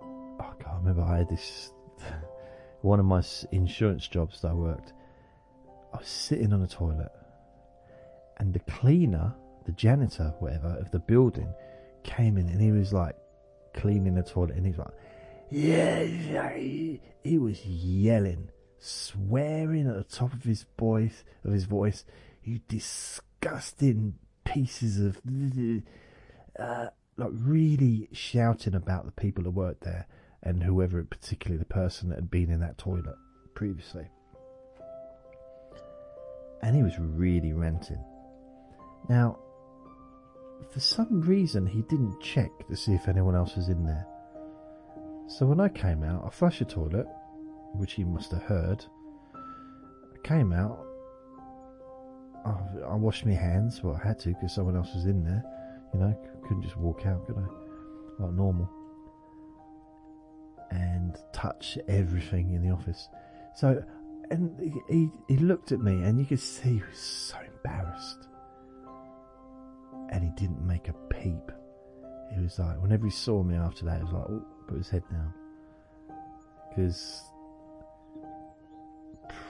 [0.00, 1.02] I can't remember.
[1.02, 1.72] I had this
[2.82, 4.92] one of my insurance jobs that I worked.
[5.92, 7.10] I was sitting on a toilet
[8.42, 9.32] and the cleaner,
[9.66, 11.54] the janitor, whatever, of the building
[12.02, 13.14] came in and he was like
[13.72, 14.94] cleaning the toilet and he was like,
[15.48, 16.02] yeah,
[17.22, 18.48] he was yelling,
[18.80, 22.04] swearing at the top of his voice, of his voice,
[22.42, 24.14] you disgusting
[24.44, 25.20] pieces of.
[26.58, 30.06] Uh, like really shouting about the people that worked there
[30.42, 33.16] and whoever, particularly the person that had been in that toilet
[33.54, 34.06] previously.
[36.60, 38.04] And he was really ranting.
[39.08, 39.38] Now,
[40.70, 44.06] for some reason, he didn't check to see if anyone else was in there.
[45.26, 47.06] So when I came out, I flushed the toilet,
[47.74, 48.84] which he must have heard.
[49.34, 50.84] I came out,
[52.44, 52.54] I,
[52.88, 53.82] I washed my hands.
[53.82, 55.42] Well, I had to because someone else was in there.
[55.94, 58.22] You know, couldn't just walk out, could I?
[58.22, 58.70] Like normal.
[60.70, 63.08] And touch everything in the office.
[63.54, 63.84] So,
[64.30, 64.58] and
[64.88, 68.28] he, he looked at me, and you could see he was so embarrassed.
[70.12, 71.50] And he didn't make a peep.
[72.32, 74.88] He was like, whenever he saw me after that, he was like, oh, put his
[74.88, 75.34] head down.
[76.68, 77.22] Because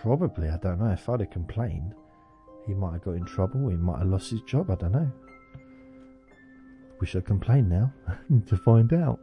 [0.00, 1.94] probably, I don't know, if I'd have complained,
[2.66, 5.10] he might have got in trouble, he might have lost his job, I don't know.
[7.00, 7.92] We should complain now
[8.46, 9.20] to find out.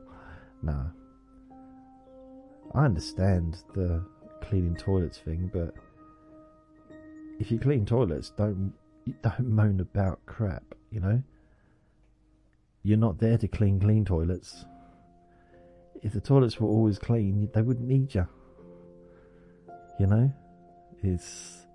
[0.61, 0.91] No.
[2.75, 4.03] I understand the
[4.41, 5.73] cleaning toilets thing, but
[7.39, 8.73] if you clean toilets, don't
[9.21, 11.21] don't moan about crap, you know?
[12.83, 14.65] You're not there to clean clean toilets.
[16.01, 18.27] If the toilets were always clean, they wouldn't need you.
[19.99, 20.33] You know?
[21.03, 21.65] It's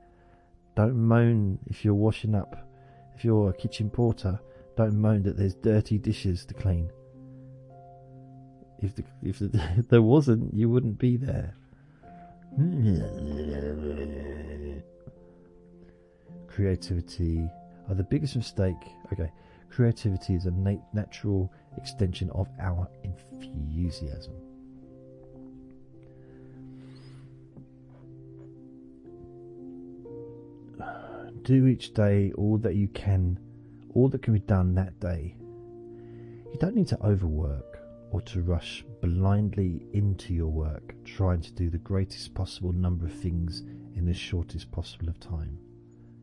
[0.77, 2.69] don't moan if you're washing up.
[3.17, 4.41] If you're a kitchen porter,
[4.77, 6.91] don't moan that there's dirty dishes to clean.
[8.81, 11.55] If, the, if, the, if there wasn't, you wouldn't be there.
[16.49, 17.49] Creativity
[17.89, 18.77] are the biggest mistake.
[19.13, 19.31] Okay,
[19.71, 24.35] creativity is a nat- natural extension of our enthusiasm.
[31.43, 33.39] Do each day all that you can,
[33.95, 35.37] all that can be done that day.
[36.53, 37.81] You don't need to overwork
[38.15, 43.13] or to rush blindly into your work, trying to do the greatest possible number of
[43.13, 43.65] things
[43.97, 45.59] in the shortest possible of time.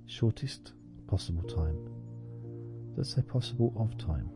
[0.06, 0.72] Shortest
[1.12, 1.78] possible time.
[2.96, 4.30] Let's say possible of time.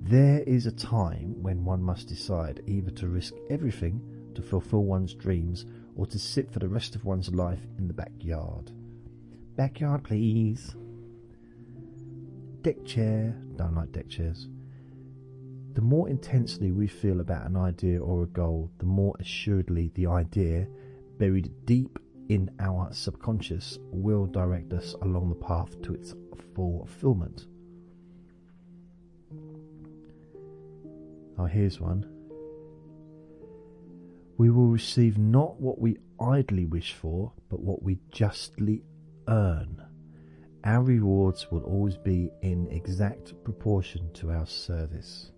[0.00, 4.00] There is a time when one must decide either to risk everything
[4.34, 5.66] to fulfill one's dreams
[5.96, 8.72] or to sit for the rest of one's life in the backyard.
[9.54, 10.74] Backyard, please.
[12.62, 13.36] Deck chair.
[13.56, 14.48] Don't like deck chairs.
[15.74, 20.06] The more intensely we feel about an idea or a goal, the more assuredly the
[20.06, 20.66] idea,
[21.18, 21.98] buried deep
[22.30, 26.14] in our subconscious, will direct us along the path to its
[26.54, 27.46] fulfillment.
[31.36, 32.06] Oh, here's one.
[34.38, 38.84] We will receive not what we idly wish for, but what we justly
[39.26, 39.82] earn.
[40.62, 45.32] Our rewards will always be in exact proportion to our service.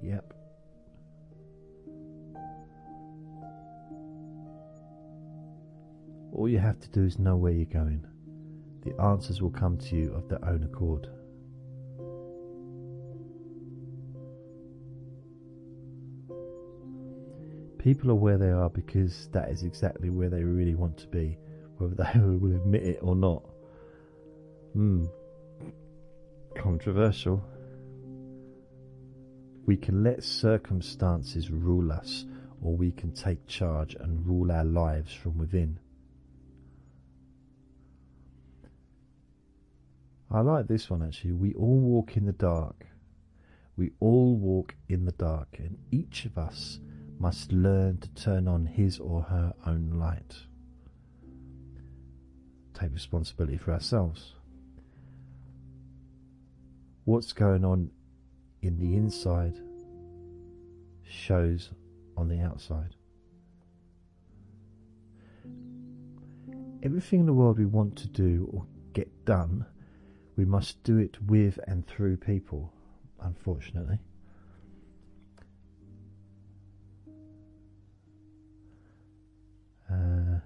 [0.00, 0.32] Yep.
[6.32, 8.04] All you have to do is know where you're going.
[8.82, 11.08] The answers will come to you of their own accord.
[17.78, 21.38] People are where they are because that is exactly where they really want to be
[21.80, 23.42] whether they will admit it or not.
[24.74, 25.06] Hmm.
[26.56, 27.42] Controversial.
[29.66, 32.24] We can let circumstances rule us,
[32.60, 35.78] or we can take charge and rule our lives from within.
[40.30, 41.32] I like this one actually.
[41.32, 42.86] We all walk in the dark.
[43.76, 46.80] We all walk in the dark, and each of us
[47.18, 50.36] must learn to turn on his or her own light
[52.80, 54.34] take responsibility for ourselves.
[57.04, 57.90] What's going on
[58.62, 59.58] in the inside
[61.02, 61.70] shows
[62.16, 62.94] on the outside.
[66.82, 69.66] Everything in the world we want to do or get done,
[70.40, 72.72] we must do it with and through people,
[73.20, 73.98] unfortunately.
[79.92, 80.38] Uh,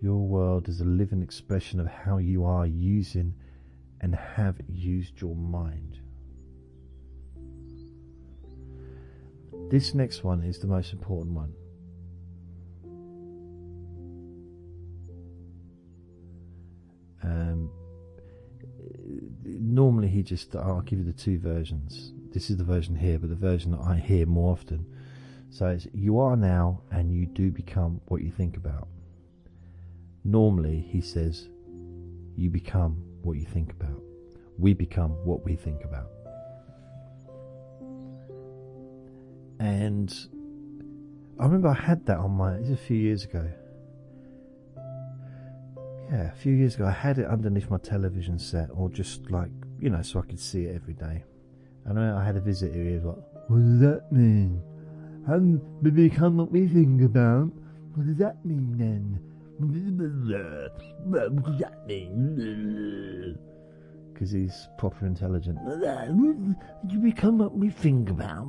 [0.00, 3.34] Your world is a living expression of how you are using
[4.00, 5.98] and have used your mind.
[9.70, 11.52] This next one is the most important one.
[17.22, 17.70] Um,
[19.44, 22.12] normally, he just, I'll give you the two versions.
[22.32, 24.86] This is the version here, but the version that I hear more often.
[25.50, 28.88] So it's you are now, and you do become what you think about.
[30.24, 31.48] Normally, he says,
[32.36, 34.00] you become what you think about.
[34.58, 36.08] We become what we think about.
[39.60, 40.12] And
[41.38, 43.48] I remember I had that on my, it was a few years ago.
[46.12, 49.48] Yeah, a few years ago, I had it underneath my television set, or just like,
[49.80, 51.24] you know, so I could see it every day.
[51.86, 53.16] And I had a visitor who was like,
[53.48, 54.62] What does that mean?
[55.26, 57.50] Haven't we become what we think about?
[57.94, 59.18] What does that mean then?
[59.58, 59.72] What
[61.44, 63.38] does that mean?
[64.12, 65.58] Because he's proper intelligent.
[66.88, 68.48] You become what we think about.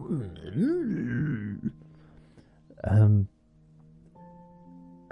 [2.85, 3.29] Um,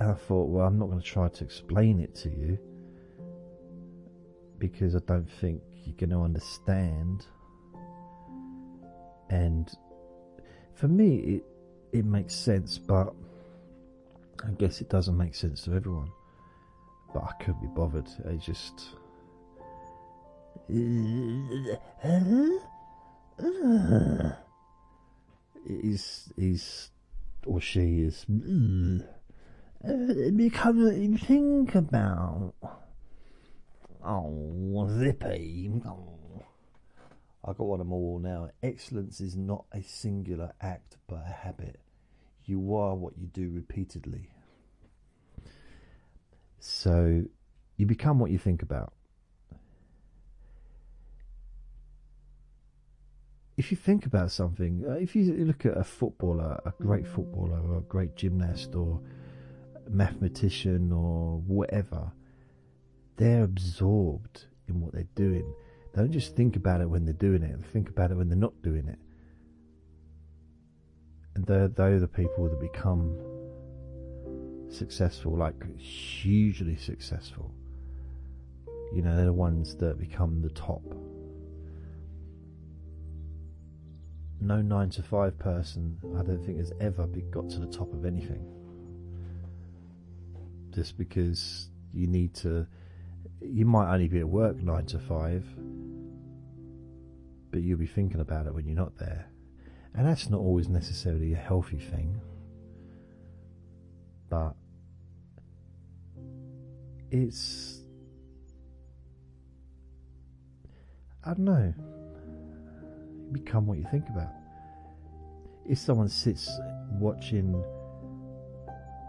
[0.01, 2.57] and I thought, well, I'm not going to try to explain it to you
[4.57, 7.27] because I don't think you're going to understand.
[9.29, 9.69] And
[10.73, 11.43] for me, it
[11.93, 13.13] it makes sense, but
[14.43, 16.09] I guess it doesn't make sense to everyone.
[17.13, 18.09] But I couldn't be bothered.
[18.27, 18.95] I just.
[25.67, 26.89] Is he's,
[27.45, 28.25] or she is.
[29.83, 32.53] Uh, become what you think about.
[34.03, 35.71] Oh, zippy.
[35.85, 36.43] Oh.
[37.43, 38.49] I got one of them all now.
[38.61, 41.79] Excellence is not a singular act, but a habit.
[42.45, 44.29] You are what you do repeatedly.
[46.59, 47.23] So,
[47.77, 48.93] you become what you think about.
[53.57, 57.59] If you think about something, uh, if you look at a footballer, a great footballer,
[57.59, 59.01] or a great gymnast, or
[59.91, 62.11] mathematician or whatever,
[63.17, 65.53] they're absorbed in what they're doing.
[65.93, 68.29] They don't just think about it when they're doing it, they think about it when
[68.29, 68.99] they're not doing it.
[71.35, 73.17] And they're, they're the people that become
[74.69, 77.53] successful, like hugely successful.
[78.93, 80.83] You know, they're the ones that become the top.
[84.41, 88.05] No nine to five person, I don't think, has ever got to the top of
[88.05, 88.60] anything
[90.71, 92.67] just because you need to.
[93.41, 95.45] You might only be at work nine to five,
[97.49, 99.27] but you'll be thinking about it when you're not there.
[99.93, 102.21] And that's not always necessarily a healthy thing,
[104.29, 104.55] but
[107.09, 107.79] it's.
[111.23, 111.73] I don't know.
[113.27, 114.31] You become what you think about.
[115.69, 116.49] If someone sits
[116.93, 117.63] watching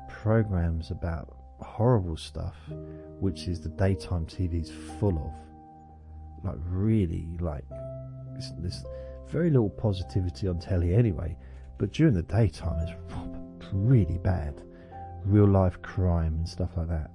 [0.09, 2.57] programs about horrible stuff,
[3.21, 6.45] which is the daytime TV's full of.
[6.45, 7.65] Like, really, like,
[8.59, 8.85] there's
[9.29, 11.37] very little positivity on telly anyway,
[11.79, 14.61] but during the daytime it's really bad.
[15.25, 17.11] Real life crime and stuff like that.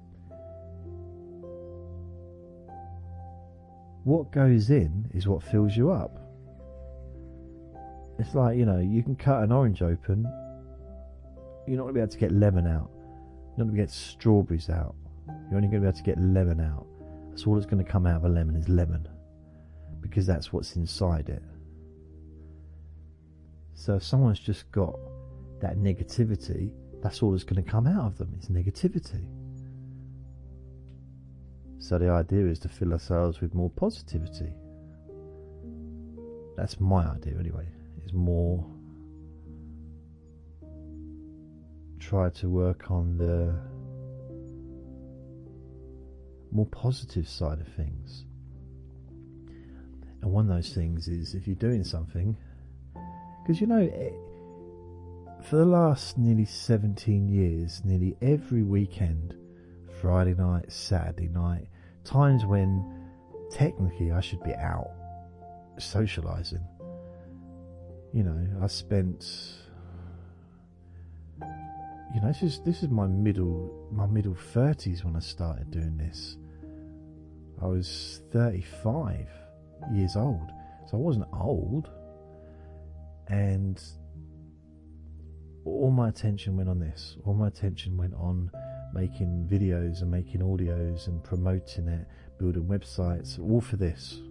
[4.03, 6.17] What goes in is what fills you up.
[8.19, 10.25] It's like, you know, you can cut an orange open,
[11.67, 12.89] you're not to be able to get lemon out
[13.57, 14.95] you're not going to get strawberries out.
[15.49, 16.85] You're only going to be able to get lemon out.
[17.29, 19.07] That's all that's going to come out of a lemon is lemon.
[19.99, 21.41] Because that's what's inside it.
[23.73, 24.95] So if someone's just got
[25.59, 26.71] that negativity,
[27.01, 29.25] that's all that's going to come out of them is negativity.
[31.79, 34.53] So the idea is to fill ourselves with more positivity.
[36.55, 37.67] That's my idea anyway.
[38.05, 38.65] Is more
[42.07, 43.53] try to work on the
[46.55, 48.23] more positive side of things.
[50.21, 52.37] And one of those things is if you're doing something,
[53.43, 54.11] because you know, eh,
[55.43, 59.35] for the last nearly 17 years, nearly every weekend,
[59.99, 61.67] Friday night, Saturday night,
[62.05, 62.85] times when
[63.51, 64.91] technically I should be out
[65.77, 66.65] socializing.
[68.13, 69.66] You know, I spent
[72.17, 75.97] you know, this is this is my middle my middle thirties when I started doing
[75.97, 76.37] this.
[77.61, 79.29] I was thirty five
[79.93, 80.49] years old,
[80.87, 81.91] so I wasn't old,
[83.27, 83.79] and
[85.63, 87.17] all my attention went on this.
[87.23, 88.49] All my attention went on
[88.95, 92.07] making videos and making audios and promoting it,
[92.39, 94.21] building websites, all for this.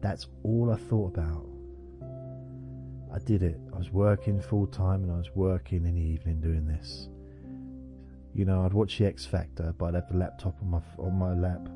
[0.00, 1.55] That's all I thought about.
[3.12, 3.58] I did it.
[3.74, 7.08] I was working full time and I was working in the evening doing this.
[8.34, 11.14] You know, I'd watch the X Factor, but I'd have the laptop on my on
[11.14, 11.68] my lap,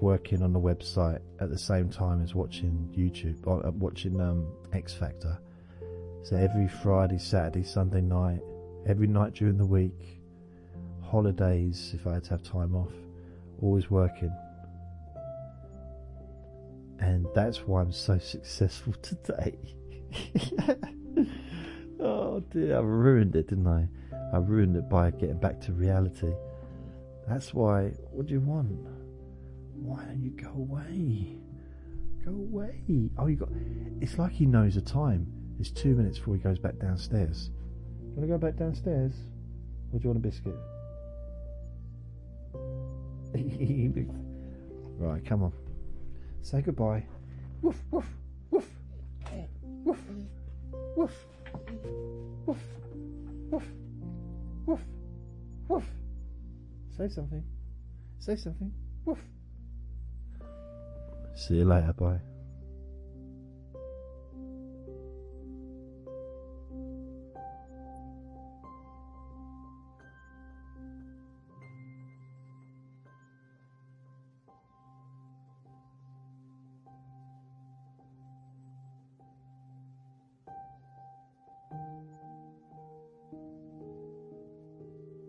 [0.00, 4.94] working on the website at the same time as watching YouTube, uh, watching um, X
[4.94, 5.38] Factor.
[6.22, 8.40] So every Friday, Saturday, Sunday night,
[8.86, 10.20] every night during the week,
[11.02, 12.92] holidays if I had to have time off,
[13.60, 14.32] always working.
[17.00, 19.58] And that's why I'm so successful today.
[22.00, 23.88] oh dear, I ruined it, didn't I?
[24.32, 26.32] I ruined it by getting back to reality.
[27.28, 27.92] That's why.
[28.10, 28.86] What do you want?
[29.74, 31.38] Why don't you go away?
[32.24, 33.10] Go away.
[33.18, 33.50] Oh, you got.
[34.00, 35.26] It's like he knows the time.
[35.60, 37.50] It's two minutes before he goes back downstairs.
[38.00, 39.12] You want to go back downstairs?
[39.92, 40.54] Or do you want a biscuit?
[44.98, 45.52] right, come on.
[46.44, 47.02] Say goodbye.
[47.62, 48.04] Woof, woof,
[48.50, 48.68] woof.
[49.84, 49.98] Woof,
[50.94, 51.26] woof,
[52.46, 52.60] woof,
[53.50, 53.64] woof,
[54.66, 54.80] woof,
[55.68, 55.84] woof.
[56.98, 57.42] Say something.
[58.18, 58.70] Say something.
[59.06, 59.18] Woof.
[61.34, 61.94] See you later.
[61.94, 62.20] Bye.